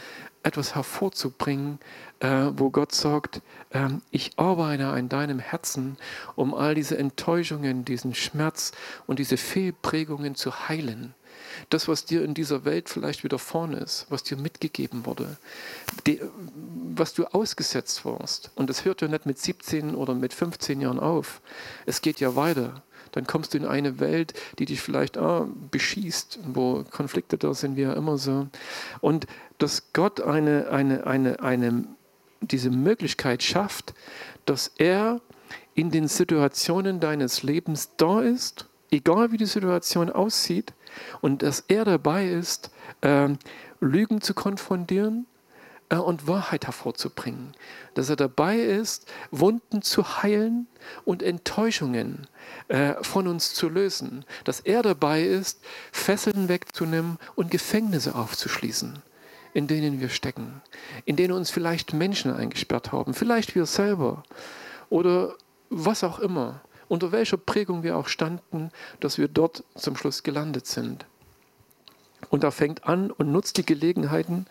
[0.44, 1.78] etwas hervorzubringen,
[2.20, 5.98] äh, wo Gott sagt, ähm, ich arbeite an deinem Herzen,
[6.36, 8.72] um all diese Enttäuschungen, diesen Schmerz
[9.06, 11.14] und diese Fehlprägungen zu heilen
[11.70, 15.38] das, was dir in dieser Welt vielleicht wieder vorne ist, was dir mitgegeben wurde,
[16.08, 16.22] die,
[16.96, 18.52] was du ausgesetzt warst.
[18.56, 21.42] Und das hört ja nicht mit 17 oder mit 15 Jahren auf.
[21.86, 22.84] Es geht ja weiter.
[23.12, 27.76] Dann kommst du in eine Welt, die dich vielleicht ah, beschießt, wo Konflikte da sind,
[27.76, 28.48] wie ja immer so.
[29.02, 31.86] Und dass Gott eine, eine, eine, eine,
[32.42, 33.94] diese Möglichkeit schafft,
[34.46, 35.22] dass er
[35.76, 40.74] in den Situationen deines Lebens da ist, egal wie die Situation aussieht,
[41.22, 42.72] und dass er dabei ist,
[43.02, 43.30] äh,
[43.80, 45.26] Lügen zu konfrontieren
[45.98, 47.54] und Wahrheit hervorzubringen.
[47.94, 50.68] Dass er dabei ist, Wunden zu heilen
[51.06, 52.28] und Enttäuschungen
[52.68, 54.26] äh, von uns zu lösen.
[54.44, 59.02] Dass er dabei ist, Fesseln wegzunehmen und Gefängnisse aufzuschließen
[59.54, 60.62] in denen wir stecken,
[61.04, 64.24] in denen uns vielleicht Menschen eingesperrt haben, vielleicht wir selber
[64.90, 65.36] oder
[65.70, 70.68] was auch immer unter welcher Prägung wir auch standen, dass wir dort zum Schluss gelandet
[70.68, 71.06] sind.
[72.30, 74.46] Und er fängt an und nutzt die Gelegenheiten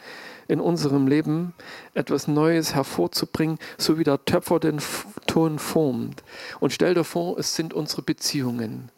[0.51, 1.55] in unserem Leben,
[1.95, 4.81] etwas Neues hervorzubringen, so wie der Töpfer den
[5.27, 6.23] Ton formt.
[6.59, 8.91] Und stell dir vor, es sind unsere Beziehungen.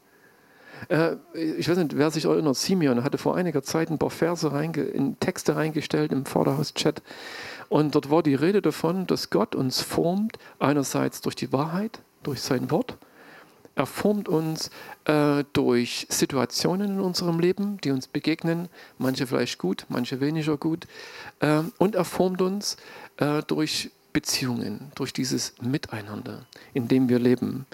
[0.89, 4.51] Äh, ich weiß nicht, wer sich erinnert, Simeon hatte vor einiger Zeit ein paar Verse
[4.51, 7.03] reinge in Texte reingestellt im Vorderhaus-Chat.
[7.69, 12.41] Und dort war die Rede davon, dass Gott uns formt, einerseits durch die Wahrheit, durch
[12.43, 12.97] sein Wort,
[13.75, 14.71] er formt uns
[15.05, 20.87] äh, durch Situationen in unserem Leben, die uns begegnen, manche vielleicht gut, manche weniger gut.
[21.41, 22.77] Äh, und er formt uns
[23.17, 27.67] äh, durch Beziehungen, durch dieses Miteinander, in dem wir leben.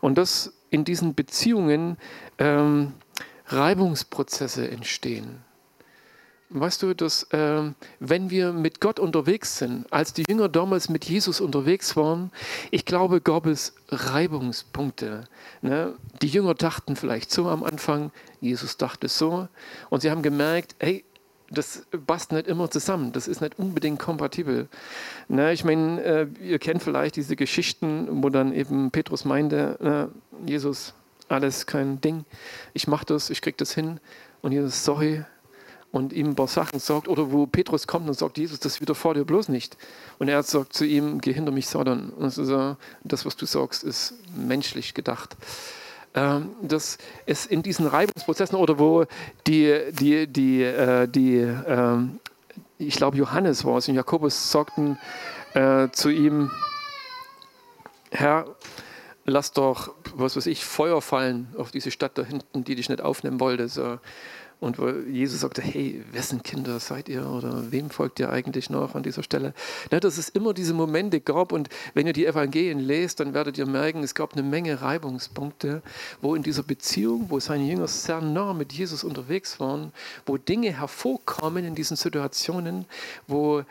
[0.00, 1.96] Und dass in diesen Beziehungen
[2.38, 2.92] ähm,
[3.46, 5.47] Reibungsprozesse entstehen.
[6.50, 7.62] Weißt du, dass äh,
[8.00, 12.30] wenn wir mit Gott unterwegs sind, als die Jünger damals mit Jesus unterwegs waren,
[12.70, 15.24] ich glaube, gab es Reibungspunkte.
[15.62, 15.94] Ne?
[16.22, 19.48] Die Jünger dachten vielleicht so am Anfang, Jesus dachte so.
[19.90, 21.04] Und sie haben gemerkt, hey,
[21.50, 23.12] das passt nicht immer zusammen.
[23.12, 24.68] Das ist nicht unbedingt kompatibel.
[25.28, 30.10] Ne, ich meine, äh, ihr kennt vielleicht diese Geschichten, wo dann eben Petrus meinte,
[30.44, 30.92] äh, Jesus,
[31.28, 32.24] alles kein Ding.
[32.74, 34.00] Ich mache das, ich kriege das hin.
[34.42, 35.24] Und Jesus, sorry.
[35.90, 37.08] Und ihm ein paar Sachen sagt.
[37.08, 39.76] Oder wo Petrus kommt und sagt, Jesus, das wieder vor dir bloß nicht.
[40.18, 42.10] Und er sagt zu ihm, geh hinter mich, Satan.
[42.10, 45.36] Und so, das, was du sagst, ist menschlich gedacht.
[46.14, 49.04] Ähm, dass es in diesen Reibungsprozessen oder wo
[49.46, 52.18] die, die, die, äh, die ähm,
[52.78, 54.98] ich glaube Johannes war es und Jakobus sagten
[55.54, 56.50] äh, zu ihm,
[58.10, 58.46] Herr,
[59.26, 63.02] lass doch, was weiß ich, Feuer fallen auf diese Stadt da hinten, die dich nicht
[63.02, 63.68] aufnehmen wollte.
[63.68, 63.98] So.
[64.60, 68.96] Und wo Jesus sagte, hey, wessen Kinder seid ihr oder wem folgt ihr eigentlich noch
[68.96, 69.54] an dieser Stelle?
[69.92, 73.56] Ja, dass es immer diese Momente gab und wenn ihr die Evangelien lest, dann werdet
[73.56, 75.80] ihr merken, es gab eine Menge Reibungspunkte,
[76.20, 79.92] wo in dieser Beziehung, wo seine Jünger sehr nah mit Jesus unterwegs waren,
[80.26, 82.86] wo Dinge hervorkommen in diesen Situationen,
[83.28, 83.62] wo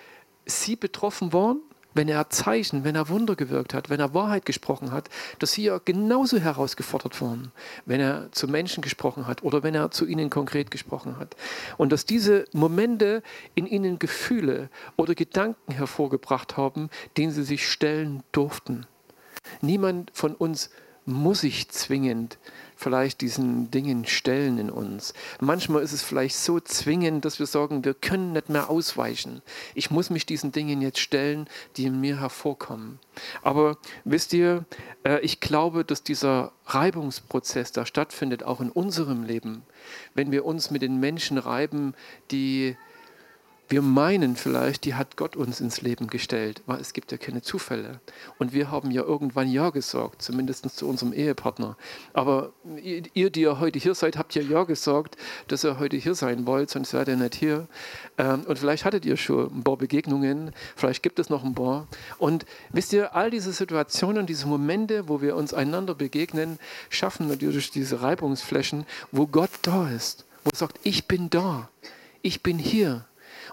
[0.46, 1.60] sie betroffen waren
[1.98, 5.64] wenn er Zeichen, wenn er Wunder gewirkt hat, wenn er Wahrheit gesprochen hat, dass sie
[5.64, 7.52] ja genauso herausgefordert waren,
[7.86, 11.36] wenn er zu Menschen gesprochen hat oder wenn er zu ihnen konkret gesprochen hat.
[11.78, 13.24] Und dass diese Momente
[13.56, 18.86] in ihnen Gefühle oder Gedanken hervorgebracht haben, denen sie sich stellen durften.
[19.62, 20.70] Niemand von uns
[21.08, 22.38] muss sich zwingend
[22.76, 25.14] vielleicht diesen Dingen stellen in uns.
[25.40, 29.42] Manchmal ist es vielleicht so zwingend, dass wir sagen, wir können nicht mehr ausweichen.
[29.74, 33.00] Ich muss mich diesen Dingen jetzt stellen, die in mir hervorkommen.
[33.42, 34.66] Aber wisst ihr,
[35.04, 39.64] äh, ich glaube, dass dieser Reibungsprozess, der stattfindet, auch in unserem Leben,
[40.14, 41.96] wenn wir uns mit den Menschen reiben,
[42.30, 42.78] die
[43.70, 47.42] wir meinen vielleicht, die hat Gott uns ins Leben gestellt, weil es gibt ja keine
[47.42, 48.00] Zufälle.
[48.38, 51.76] Und wir haben ja irgendwann Ja gesagt, zumindest zu unserem Ehepartner.
[52.14, 55.18] Aber ihr, die ja heute hier seid, habt ja Ja gesagt,
[55.50, 57.68] dass ihr heute hier sein wollt, sonst seid ihr nicht hier.
[58.18, 61.88] Ähm, und vielleicht hattet ihr schon ein paar Begegnungen, vielleicht gibt es noch ein paar.
[62.18, 66.58] Und wisst ihr, all diese Situationen, diese Momente, wo wir uns einander begegnen,
[66.90, 71.70] schaffen natürlich diese Reibungsflächen, wo Gott da ist, wo er sagt, ich bin da,
[72.22, 73.06] ich bin hier.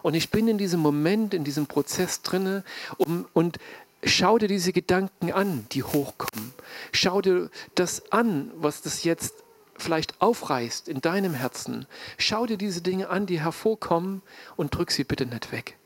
[0.04, 2.62] Und ich bin in diesem Moment, in diesem Prozess drinne
[2.98, 3.56] um, und
[4.04, 6.52] schau dir diese Gedanken an, die hochkommen.
[6.92, 9.32] Schau dir das an, was das jetzt
[9.78, 11.86] vielleicht aufreißt in deinem Herzen.
[12.18, 14.20] Schau dir diese Dinge an, die hervorkommen
[14.56, 15.78] und drück sie bitte nicht weg.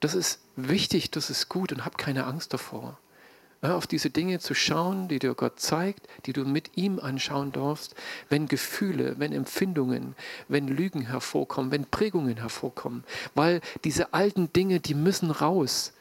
[0.00, 2.98] Das ist wichtig, das ist gut und hab keine Angst davor
[3.60, 7.94] auf diese Dinge zu schauen, die dir Gott zeigt, die du mit ihm anschauen darfst,
[8.28, 10.14] wenn Gefühle, wenn Empfindungen,
[10.46, 13.02] wenn Lügen hervorkommen, wenn Prägungen hervorkommen.
[13.34, 15.92] Weil diese alten Dinge, die müssen raus.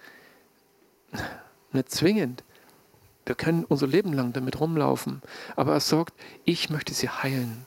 [1.71, 2.43] Nicht zwingend.
[3.25, 5.21] Wir können unser Leben lang damit rumlaufen.
[5.55, 6.13] Aber er sagt,
[6.45, 7.65] ich möchte sie heilen.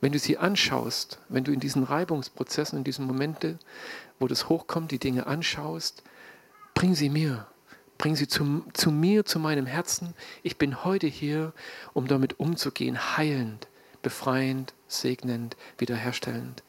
[0.00, 3.58] Wenn du sie anschaust, wenn du in diesen Reibungsprozessen, in diesen Momenten,
[4.18, 6.02] wo das hochkommt, die Dinge anschaust,
[6.74, 7.46] bring sie mir
[7.98, 10.14] Bring sie zu, zu mir, zu meinem Herzen.
[10.42, 11.52] Ich bin heute hier,
[11.92, 13.68] um damit umzugehen, heilend,
[14.02, 16.62] befreiend, segnend, wiederherstellend.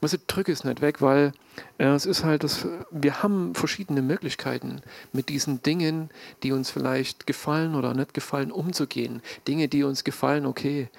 [0.00, 1.32] Was drücke es nicht weg, weil
[1.78, 6.10] äh, es ist halt, dass wir haben verschiedene Möglichkeiten, mit diesen Dingen,
[6.42, 9.22] die uns vielleicht gefallen oder nicht gefallen, umzugehen.
[9.48, 10.90] Dinge, die uns gefallen, okay,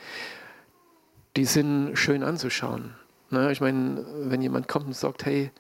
[1.36, 2.96] die sind schön anzuschauen.
[3.30, 5.52] Na, ich meine, wenn jemand kommt und sagt, hey,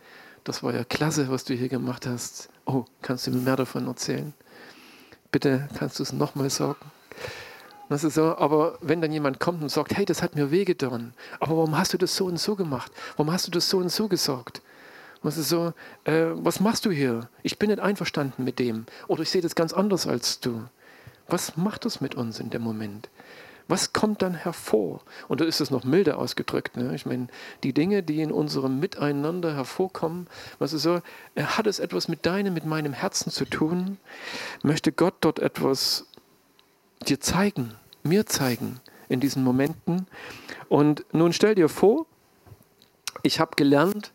[0.43, 2.49] das war ja klasse, was du hier gemacht hast.
[2.65, 4.33] Oh, kannst du mir mehr davon erzählen?
[5.31, 6.91] Bitte kannst du es nochmal sagen?
[7.89, 11.13] Das ist so, aber wenn dann jemand kommt und sagt, hey, das hat mir wehgetan,
[11.39, 12.91] aber warum hast du das so und so gemacht?
[13.15, 14.61] Warum hast du das so und so gesagt?
[15.21, 15.73] Was ist so,
[16.05, 17.29] äh, was machst du hier?
[17.43, 18.85] Ich bin nicht einverstanden mit dem.
[19.07, 20.63] Oder ich sehe das ganz anders als du.
[21.27, 23.09] Was macht das mit uns in dem Moment?
[23.67, 25.01] Was kommt dann hervor?
[25.27, 26.77] Und da ist es noch milder ausgedrückt.
[26.77, 26.93] Ne?
[26.93, 27.27] Ich meine,
[27.63, 30.27] die Dinge, die in unserem Miteinander hervorkommen,
[30.59, 31.01] was ist so,
[31.35, 33.97] hat es etwas mit deinem, mit meinem Herzen zu tun?
[34.61, 36.05] Möchte Gott dort etwas
[37.07, 37.73] dir zeigen,
[38.03, 40.05] mir zeigen in diesen Momenten?
[40.69, 42.05] Und nun stell dir vor,
[43.23, 44.11] ich habe gelernt,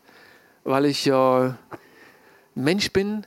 [0.63, 1.57] weil ich ja
[2.55, 3.25] Mensch bin,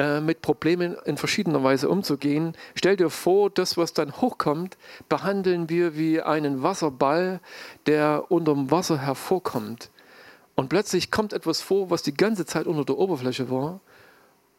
[0.00, 2.54] äh, mit Problemen in verschiedener Weise umzugehen.
[2.74, 4.78] Stell dir vor, das, was dann hochkommt,
[5.10, 7.40] behandeln wir wie einen Wasserball,
[7.84, 9.90] der unterm Wasser hervorkommt.
[10.54, 13.80] Und plötzlich kommt etwas vor, was die ganze Zeit unter der Oberfläche war.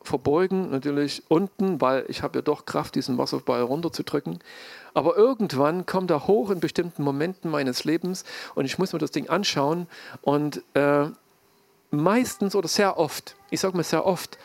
[0.03, 4.39] verborgen, natürlich unten, weil ich habe ja doch Kraft, diesen Wasserball runterzudrücken.
[4.93, 9.09] Aber irgendwann kommt er hoch in bestimmten Momenten meines Lebens und ich muss mir das
[9.09, 9.87] Ding anschauen
[10.21, 11.05] und äh,
[11.89, 14.37] meistens oder sehr oft, ich sage mal sehr oft,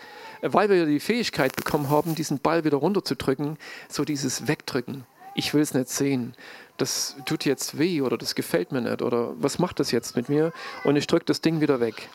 [0.43, 5.05] weil wir die Fähigkeit bekommen haben, diesen Ball wieder runterzudrücken, so dieses Wegdrücken.
[5.35, 6.35] Ich will es nicht sehen.
[6.77, 10.29] Das tut jetzt weh oder das gefällt mir nicht oder was macht das jetzt mit
[10.29, 10.53] mir?
[10.85, 12.09] Und ich drücke das Ding wieder weg.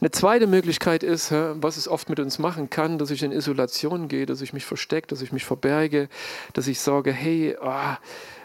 [0.00, 4.08] Eine zweite Möglichkeit ist, was es oft mit uns machen kann, dass ich in Isolation
[4.08, 6.08] gehe, dass ich mich verstecke, dass ich mich verberge,
[6.54, 7.56] dass ich sage, hey,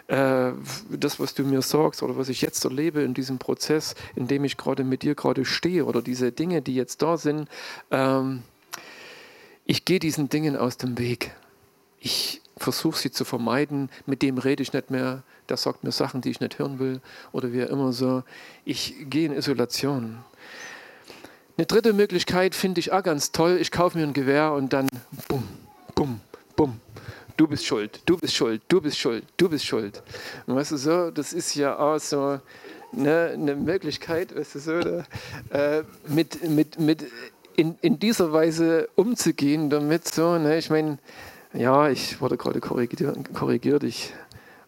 [0.08, 0.52] äh,
[0.90, 4.44] das, was du mir sagst oder was ich jetzt erlebe in diesem Prozess, in dem
[4.44, 7.48] ich gerade mit dir gerade stehe oder diese Dinge, die jetzt da sind,
[7.90, 8.42] ähm,
[9.68, 11.30] ich gehe diesen Dingen aus dem Weg.
[12.00, 16.22] Ich versuche sie zu vermeiden, mit dem rede ich nicht mehr, der sagt mir Sachen,
[16.22, 17.00] die ich nicht hören will
[17.32, 18.24] oder wie immer so.
[18.64, 20.18] Ich gehe in Isolation.
[21.58, 23.58] Eine dritte Möglichkeit finde ich auch ganz toll.
[23.60, 24.88] Ich kaufe mir ein Gewehr und dann
[25.28, 25.46] bumm,
[25.94, 26.20] bumm,
[26.56, 26.80] bumm.
[27.36, 30.02] Du bist schuld, du bist schuld, du bist schuld, du bist schuld.
[30.46, 32.40] Und weißt du so, das ist ja auch so
[32.96, 35.04] eine, eine Möglichkeit, weißt du so, da,
[35.50, 37.04] äh, mit, mit, mit
[37.58, 40.06] in, in dieser Weise umzugehen damit.
[40.06, 40.58] So, ne?
[40.58, 40.98] Ich meine,
[41.52, 43.82] ja, ich wurde gerade korrigiert, korrigiert.
[43.82, 44.12] Ich,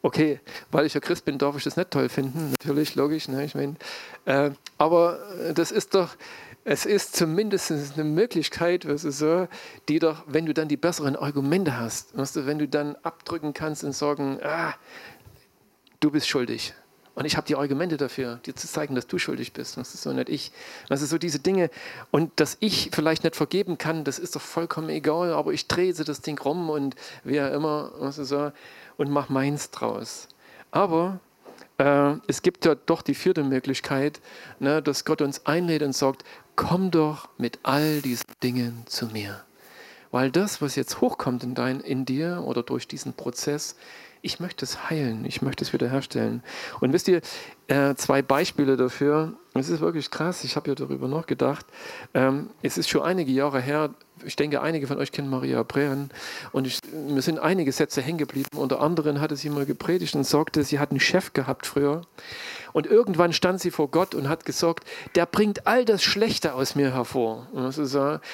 [0.02, 0.40] okay,
[0.72, 2.50] weil ich ja Christ bin, darf ich das nicht toll finden.
[2.50, 3.28] Natürlich, logisch.
[3.28, 3.44] Ne?
[3.44, 3.76] Ich meine,
[4.24, 5.20] äh, aber
[5.54, 6.16] das ist doch
[6.64, 9.48] es ist zumindest eine Möglichkeit, weißt du, so,
[9.88, 13.54] die doch, wenn du dann die besseren Argumente hast, weißt du, wenn du dann abdrücken
[13.54, 14.74] kannst und sagen, ah,
[16.00, 16.74] du bist schuldig.
[17.20, 19.76] Und ich habe die Argumente dafür, dir zu zeigen, dass du schuldig bist.
[19.76, 20.52] Das ist so nicht ich.
[20.88, 21.68] Das ist so diese Dinge.
[22.10, 25.34] Und dass ich vielleicht nicht vergeben kann, das ist doch vollkommen egal.
[25.34, 28.52] Aber ich drehe das Ding rum und auch immer, weißt du, so,
[28.96, 30.28] und mache meins draus.
[30.70, 31.20] Aber
[31.76, 34.22] äh, es gibt ja doch die vierte Möglichkeit,
[34.58, 36.24] ne, dass Gott uns einlädt und sagt,
[36.56, 39.44] komm doch mit all diesen Dingen zu mir.
[40.10, 43.76] Weil das, was jetzt hochkommt in, dein, in dir oder durch diesen Prozess,
[44.22, 46.42] ich möchte es heilen, ich möchte es wiederherstellen.
[46.80, 47.22] Und wisst ihr,
[47.68, 51.64] äh, zwei Beispiele dafür, es ist wirklich krass, ich habe ja darüber nachgedacht.
[52.12, 53.90] Ähm, es ist schon einige Jahre her,
[54.24, 56.10] ich denke, einige von euch kennen Maria Brehren
[56.52, 58.48] und ich, mir sind einige Sätze hängen geblieben.
[58.56, 62.02] Unter anderem hatte sie mal gepredigt und sagte, sie hat einen Chef gehabt früher
[62.72, 66.74] und irgendwann stand sie vor Gott und hat gesagt, der bringt all das Schlechte aus
[66.74, 67.46] mir hervor.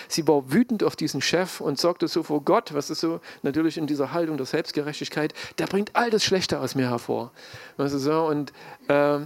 [0.08, 3.78] Sie war wütend auf diesen Chef und sagte so vor Gott, was ist so, natürlich
[3.78, 7.32] in dieser Haltung der Selbstgerechtigkeit, der bringt all das Schlechte aus mir hervor.
[7.76, 8.52] Und
[8.88, 9.18] äh,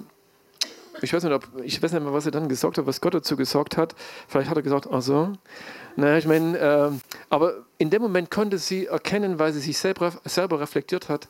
[1.02, 3.14] ich weiß, nicht, ob, ich weiß nicht mehr, was er dann gesagt hat, was Gott
[3.14, 3.94] dazu gesagt hat.
[4.28, 5.32] Vielleicht hat er gesagt, ach so.
[5.96, 6.90] Naja, ich meine, äh,
[7.30, 11.28] aber in dem Moment konnte sie erkennen, weil sie sich selber, selber reflektiert hat,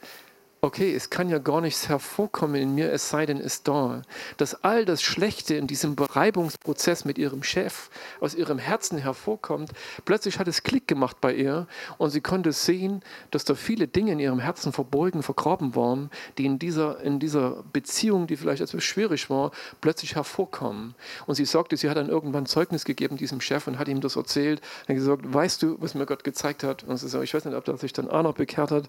[0.62, 4.02] okay, es kann ja gar nichts hervorkommen in mir, es sei denn, es da.
[4.36, 7.88] Dass all das Schlechte in diesem Bereibungsprozess mit ihrem Chef
[8.20, 9.70] aus ihrem Herzen hervorkommt,
[10.04, 14.12] plötzlich hat es Klick gemacht bei ihr und sie konnte sehen, dass da viele Dinge
[14.12, 18.84] in ihrem Herzen verborgen, vergraben waren, die in dieser, in dieser Beziehung, die vielleicht etwas
[18.84, 20.94] schwierig war, plötzlich hervorkommen.
[21.26, 24.16] Und sie sagte, sie hat dann irgendwann Zeugnis gegeben diesem Chef und hat ihm das
[24.16, 24.60] erzählt.
[24.86, 26.84] Er gesagt, weißt du, was mir Gott gezeigt hat?
[26.84, 28.88] Und sie sagt, ich weiß nicht, ob er sich dann auch noch bekehrt hat.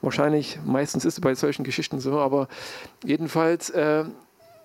[0.00, 2.48] Wahrscheinlich, meistens ist ist bei solchen Geschichten so, aber
[3.04, 4.04] jedenfalls äh,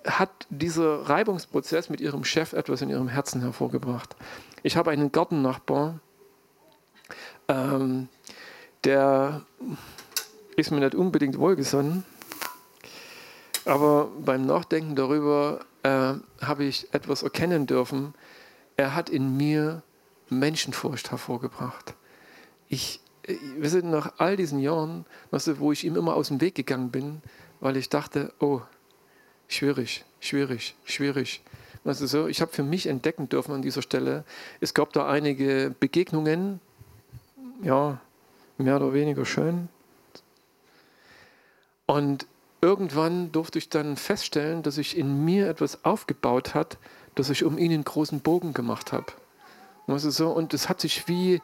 [0.06, 4.16] hat dieser Reibungsprozess mit ihrem Chef etwas in ihrem Herzen hervorgebracht.
[4.64, 6.00] Ich habe einen Gartennachbar,
[7.48, 8.08] ähm,
[8.84, 9.42] der
[10.56, 12.04] ist mir nicht unbedingt wohlgesonnen,
[13.66, 18.14] aber beim Nachdenken darüber äh, habe ich etwas erkennen dürfen.
[18.78, 19.82] Er hat in mir
[20.30, 21.96] Menschenfurcht hervorgebracht.
[22.68, 23.00] Ich
[23.58, 26.56] wir sind nach all diesen Jahren, weißt du, wo ich ihm immer aus dem Weg
[26.56, 27.22] gegangen bin,
[27.60, 28.62] weil ich dachte, oh,
[29.48, 31.42] schwierig, schwierig, schwierig.
[31.84, 34.24] Weißt du, so, ich habe für mich entdecken dürfen an dieser Stelle,
[34.60, 36.60] es gab da einige Begegnungen,
[37.62, 38.00] ja,
[38.58, 39.70] mehr oder weniger schön.
[41.86, 42.26] Und
[42.62, 46.78] irgendwann durfte ich dann feststellen, dass sich in mir etwas aufgebaut hat,
[47.14, 49.14] dass ich um ihn einen großen Bogen gemacht habe.
[49.88, 51.42] Du, so, und es hat sich wie,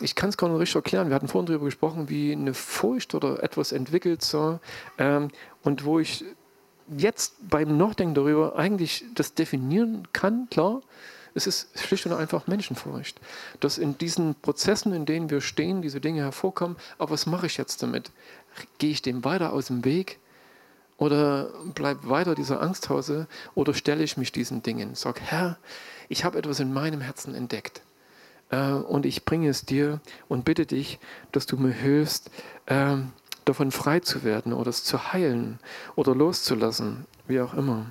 [0.00, 1.08] ich kann es gar nicht richtig erklären.
[1.08, 4.60] Wir hatten vorhin darüber gesprochen, wie eine Furcht oder etwas entwickelt so,
[4.98, 5.30] ähm,
[5.62, 6.24] und wo ich
[6.96, 10.80] jetzt beim Nachdenken darüber eigentlich das definieren kann, klar,
[11.34, 13.20] es ist schlicht und einfach Menschenfurcht.
[13.60, 17.56] Dass in diesen Prozessen, in denen wir stehen, diese Dinge hervorkommen, aber was mache ich
[17.56, 18.10] jetzt damit?
[18.78, 20.18] Gehe ich dem weiter aus dem Weg?
[20.96, 23.28] Oder bleibt weiter dieser Angsthause?
[23.54, 24.96] Oder stelle ich mich diesen Dingen?
[24.96, 25.56] Sag, Herr,
[26.08, 27.80] ich habe etwas in meinem Herzen entdeckt
[28.56, 30.98] und ich bringe es dir und bitte dich,
[31.32, 32.30] dass du mir hilfst,
[32.66, 32.96] äh,
[33.44, 35.58] davon frei zu werden oder es zu heilen
[35.96, 37.86] oder loszulassen, wie auch immer.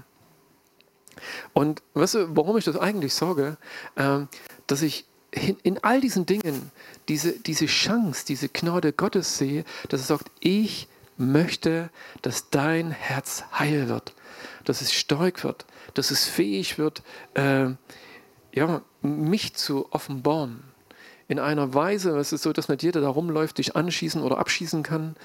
[1.53, 3.57] Und weißt du, warum ich das eigentlich sage?
[3.95, 4.21] Äh,
[4.67, 6.71] dass ich in, in all diesen Dingen
[7.07, 10.87] diese, diese Chance, diese Gnade Gottes sehe, dass er sagt, ich
[11.17, 11.89] möchte,
[12.21, 14.13] dass dein Herz heil wird,
[14.63, 17.03] dass es stark wird, dass es fähig wird,
[17.33, 17.69] äh,
[18.53, 20.63] ja, mich zu offenbaren.
[21.27, 24.83] In einer Weise, es ist so, dass nicht jeder da rumläuft, dich anschießen oder abschießen
[24.83, 25.15] kann,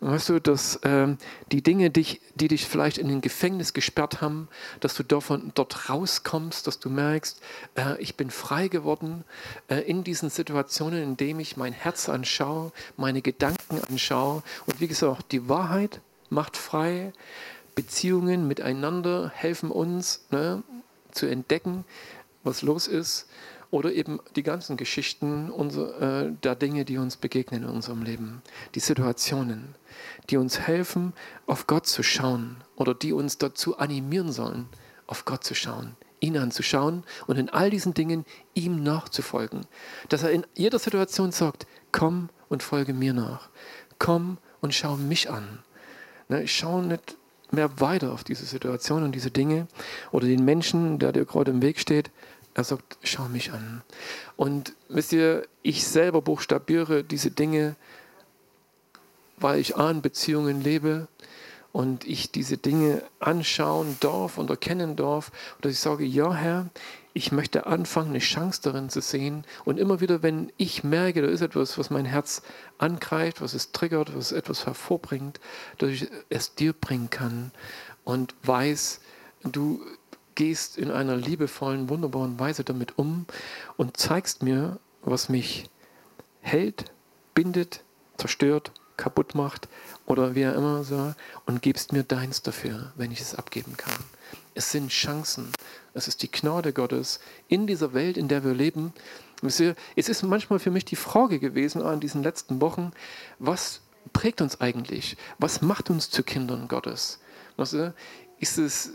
[0.00, 1.16] Weißt du, dass ähm,
[1.52, 4.48] die Dinge, die, die dich vielleicht in den Gefängnis gesperrt haben,
[4.80, 7.40] dass du davon, dort rauskommst, dass du merkst,
[7.76, 9.24] äh, ich bin frei geworden
[9.68, 14.42] äh, in diesen Situationen, in denen ich mein Herz anschaue, meine Gedanken anschaue.
[14.66, 17.12] Und wie gesagt, die Wahrheit macht frei.
[17.74, 20.62] Beziehungen miteinander helfen uns ne,
[21.10, 21.84] zu entdecken,
[22.46, 23.26] was los ist
[23.70, 25.50] oder eben die ganzen Geschichten
[26.00, 28.42] äh, der Dinge, die uns begegnen in unserem Leben,
[28.74, 29.74] die Situationen,
[30.30, 31.12] die uns helfen,
[31.46, 34.68] auf Gott zu schauen oder die uns dazu animieren sollen,
[35.06, 38.24] auf Gott zu schauen, ihn anzuschauen und in all diesen Dingen
[38.54, 39.66] ihm nachzufolgen.
[40.08, 43.48] Dass er in jeder Situation sagt, komm und folge mir nach,
[43.98, 45.58] komm und schau mich an.
[46.28, 47.16] Ne, ich schaue nicht
[47.50, 49.66] mehr weiter auf diese Situation und diese Dinge
[50.10, 52.10] oder den Menschen, der dir gerade im Weg steht,
[52.56, 53.82] er sagt, schau mich an.
[54.34, 57.76] Und wisst ihr, ich selber buchstabiere diese Dinge,
[59.36, 61.06] weil ich an Beziehungen lebe
[61.72, 65.32] und ich diese Dinge anschauen darf und erkennen darf.
[65.56, 66.70] Und dass ich sage, ja Herr,
[67.12, 69.44] ich möchte anfangen, eine Chance darin zu sehen.
[69.66, 72.40] Und immer wieder, wenn ich merke, da ist etwas, was mein Herz
[72.78, 75.40] angreift, was es triggert, was etwas hervorbringt,
[75.76, 77.52] dass ich es dir bringen kann
[78.04, 79.00] und weiß,
[79.44, 79.84] du
[80.36, 83.26] gehst in einer liebevollen, wunderbaren Weise damit um
[83.76, 85.68] und zeigst mir, was mich
[86.40, 86.92] hält,
[87.34, 87.82] bindet,
[88.16, 89.68] zerstört, kaputt macht
[90.06, 91.14] oder wie er immer so
[91.44, 93.92] und gibst mir deins dafür, wenn ich es abgeben kann.
[94.54, 95.52] Es sind Chancen.
[95.92, 98.94] Es ist die Gnade Gottes in dieser Welt, in der wir leben.
[99.42, 102.92] Es ist manchmal für mich die Frage gewesen an diesen letzten Wochen,
[103.38, 103.82] was
[104.14, 105.18] prägt uns eigentlich?
[105.38, 107.18] Was macht uns zu Kindern Gottes?
[108.38, 108.92] Ist es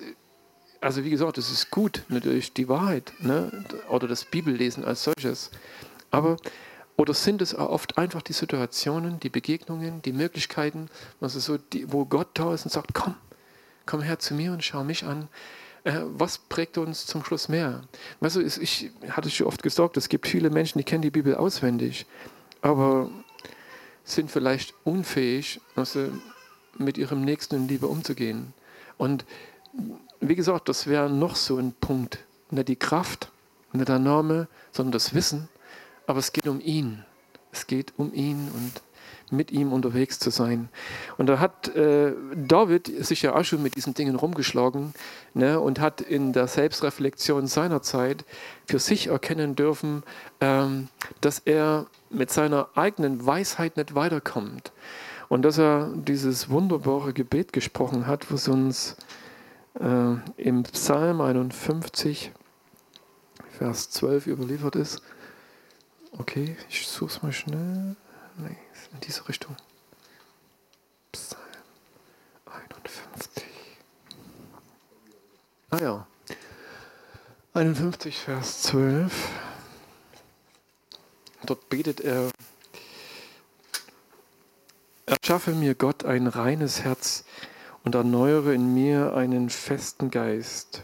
[0.81, 3.65] also wie gesagt, es ist gut, natürlich die Wahrheit ne?
[3.87, 5.51] oder das Bibellesen als solches.
[6.09, 6.37] Aber
[6.97, 12.05] oder sind es oft einfach die Situationen, die Begegnungen, die Möglichkeiten, also so die, wo
[12.05, 13.15] Gott da ist und sagt, komm,
[13.85, 15.27] komm her zu mir und schau mich an.
[15.83, 17.81] Äh, was prägt uns zum Schluss mehr?
[18.19, 21.35] Weißt du, ich hatte schon oft gesagt, es gibt viele Menschen, die kennen die Bibel
[21.35, 22.05] auswendig,
[22.61, 23.09] aber
[24.03, 26.09] sind vielleicht unfähig, also
[26.77, 28.53] mit ihrem Nächsten in Liebe umzugehen.
[28.97, 29.25] Und
[30.21, 32.19] wie gesagt, das wäre noch so ein Punkt.
[32.51, 33.31] Nicht die Kraft,
[33.73, 35.49] nicht der Name, sondern das Wissen.
[36.07, 37.03] Aber es geht um ihn.
[37.51, 38.81] Es geht um ihn und
[39.31, 40.69] mit ihm unterwegs zu sein.
[41.17, 44.93] Und da hat äh, David sich ja auch schon mit diesen Dingen rumgeschlagen
[45.33, 48.25] ne, und hat in der Selbstreflexion seiner Zeit
[48.67, 50.03] für sich erkennen dürfen,
[50.41, 50.89] ähm,
[51.21, 54.71] dass er mit seiner eigenen Weisheit nicht weiterkommt.
[55.29, 58.97] Und dass er dieses wunderbare Gebet gesprochen hat, was uns
[59.79, 62.31] äh, im Psalm 51,
[63.57, 65.01] Vers 12 überliefert ist.
[66.17, 67.95] Okay, ich suche es mal schnell.
[68.37, 68.57] Nee,
[68.93, 69.55] in diese Richtung.
[71.11, 71.41] Psalm
[72.45, 73.43] 51.
[75.69, 76.07] Ah ja.
[77.53, 79.13] 51, Vers 12.
[81.43, 82.31] Dort betet er,
[85.05, 87.25] erschaffe mir Gott ein reines Herz
[87.83, 90.83] und erneuere in mir einen festen Geist.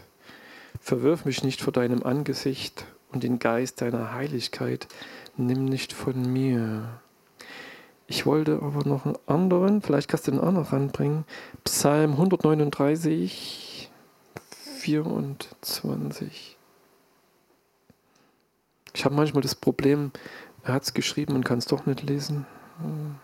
[0.80, 4.88] Verwirf mich nicht vor deinem Angesicht und den Geist deiner Heiligkeit
[5.36, 7.00] nimm nicht von mir.
[8.06, 11.24] Ich wollte aber noch einen anderen, vielleicht kannst du den auch noch ranbringen.
[11.64, 13.90] Psalm 139,
[14.78, 16.56] 24.
[18.94, 20.10] Ich habe manchmal das Problem,
[20.62, 22.46] er hat es geschrieben und kann es doch nicht lesen.
[22.80, 23.16] Hm.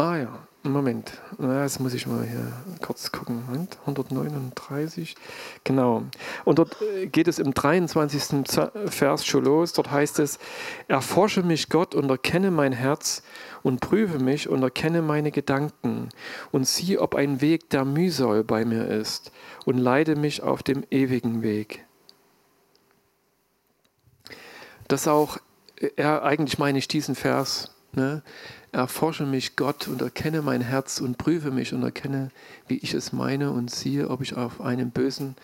[0.00, 1.12] Ah ja, Moment.
[1.38, 3.44] Jetzt muss ich mal hier kurz gucken.
[3.44, 3.76] Moment.
[3.80, 5.14] 139.
[5.62, 6.04] Genau.
[6.46, 8.50] Und dort äh, geht es im 23.
[8.86, 9.74] Vers schon los.
[9.74, 10.38] Dort heißt es,
[10.88, 13.22] erforsche mich Gott und erkenne mein Herz
[13.62, 16.08] und prüfe mich und erkenne meine Gedanken
[16.50, 19.32] und sieh, ob ein Weg der Mühsal bei mir ist
[19.66, 21.84] und leide mich auf dem ewigen Weg.
[24.88, 25.36] Das auch,
[25.76, 28.22] äh, eigentlich meine ich diesen Vers, ne?
[28.72, 32.30] Erforsche mich, Gott, und erkenne mein Herz und prüfe mich und erkenne,
[32.68, 35.34] wie ich es meine und siehe, ob ich auf einem bösen,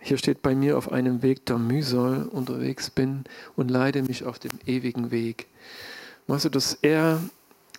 [0.00, 3.24] hier steht bei mir, auf einem Weg der Mühsal unterwegs bin
[3.56, 5.46] und leide mich auf dem ewigen Weg.
[6.28, 7.20] Weißt du, dass er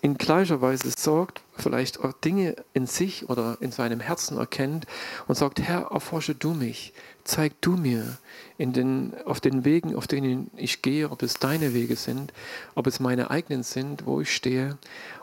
[0.02, 4.86] in gleicher Weise sorgt, vielleicht auch Dinge in sich oder in seinem Herzen erkennt
[5.28, 6.94] und sagt, Herr, erforsche du mich,
[7.26, 8.18] zeig du mir
[8.58, 12.34] in den, auf den Wegen, auf denen ich gehe, ob es deine Wege sind,
[12.76, 14.78] ob es meine eigenen sind, wo ich stehe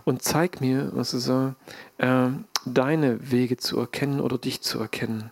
[0.05, 1.55] und zeig mir, also so,
[1.99, 2.29] äh,
[2.67, 5.31] deine Wege zu erkennen oder dich zu erkennen.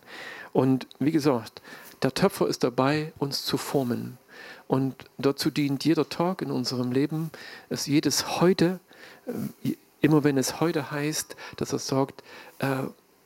[0.53, 1.61] Und wie gesagt,
[2.01, 4.17] der Töpfer ist dabei, uns zu formen.
[4.67, 7.29] Und dazu dient jeder Tag in unserem Leben,
[7.69, 8.79] dass jedes heute,
[10.01, 12.23] immer wenn es heute heißt, dass er sagt,
[12.59, 12.83] äh,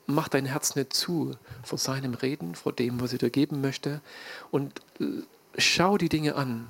[0.08, 1.32] mach dein Herz nicht zu
[1.64, 4.02] vor seinem Reden, vor dem, was er dir geben möchte
[4.52, 5.06] und äh,
[5.58, 6.68] schau die Dinge an,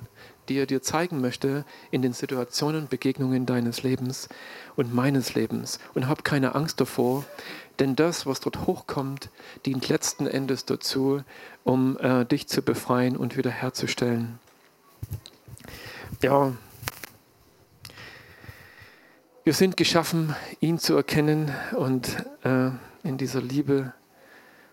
[0.48, 4.28] die er dir zeigen möchte in den Situationen, Begegnungen deines Lebens
[4.74, 5.78] und meines Lebens.
[5.94, 7.24] Und hab keine Angst davor,
[7.78, 9.30] denn das, was dort hochkommt,
[9.64, 11.22] dient letzten Endes dazu,
[11.62, 14.40] um äh, dich zu befreien und wiederherzustellen.
[16.20, 16.52] Ja,
[19.50, 22.70] wir sind geschaffen, ihn zu erkennen und äh,
[23.02, 23.92] in dieser Liebe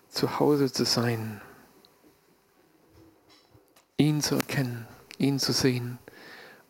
[0.08, 1.40] zu Hause zu sein.
[3.96, 4.86] Ihn zu erkennen,
[5.18, 5.98] ihn zu sehen.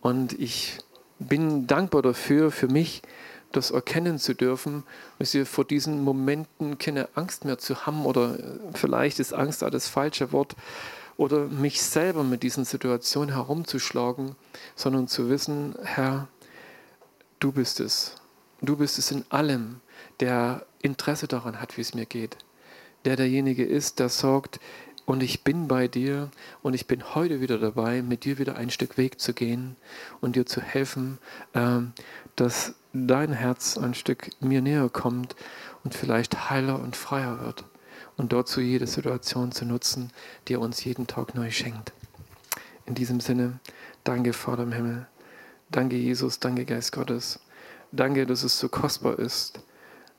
[0.01, 0.79] Und ich
[1.19, 3.03] bin dankbar dafür, für mich,
[3.53, 4.85] das erkennen zu dürfen,
[5.19, 8.43] dass wir vor diesen Momenten keine Angst mehr zu haben oder äh,
[8.73, 10.57] vielleicht ist Angst auch das falsche Wort
[11.19, 14.35] oder mich selber mit diesen Situationen herumzuschlagen,
[14.77, 16.27] sondern zu wissen, Herr,
[17.39, 18.15] du bist es.
[18.61, 19.81] Du bist es in allem,
[20.21, 22.37] der Interesse daran hat, wie es mir geht.
[23.05, 24.59] Der derjenige ist, der sagt,
[25.07, 26.31] und ich bin bei dir
[26.61, 29.77] und ich bin heute wieder dabei, mit dir wieder ein Stück Weg zu gehen
[30.21, 31.19] und dir zu helfen,
[31.55, 31.93] ähm,
[32.37, 35.35] dass dein Herz ein Stück mir näher kommt
[35.83, 37.65] und vielleicht heiler und freier wird.
[38.17, 40.13] Und dazu jede Situation zu nutzen,
[40.47, 41.93] die er uns jeden Tag neu schenkt.
[42.85, 43.61] In diesem Sinne,
[44.05, 45.07] danke Vater im Himmel.
[45.71, 47.41] Danke Jesus, danke Geist Gottes.
[47.93, 49.61] Danke, dass es so kostbar ist,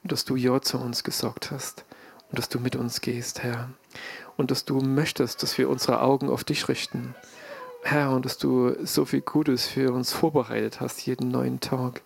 [0.04, 1.86] dass du Ja zu uns gesagt hast
[2.30, 3.70] und dass du mit uns gehst, Herr
[4.40, 7.14] und dass du möchtest, dass wir unsere Augen auf dich richten.
[7.84, 12.02] Herr, und dass du so viel Gutes für uns vorbereitet hast, jeden neuen Tag.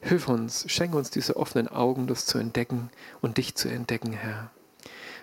[0.00, 4.50] Hilf uns, schenke uns diese offenen Augen, das zu entdecken und dich zu entdecken, Herr.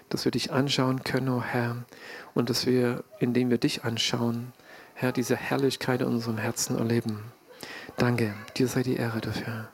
[0.08, 1.84] Dass wir dich anschauen können, oh Herr,
[2.34, 4.54] und dass wir, indem wir dich anschauen,
[4.94, 7.34] Herr, diese Herrlichkeit in unserem Herzen erleben.
[7.98, 9.70] Danke, dir sei die Ehre dafür.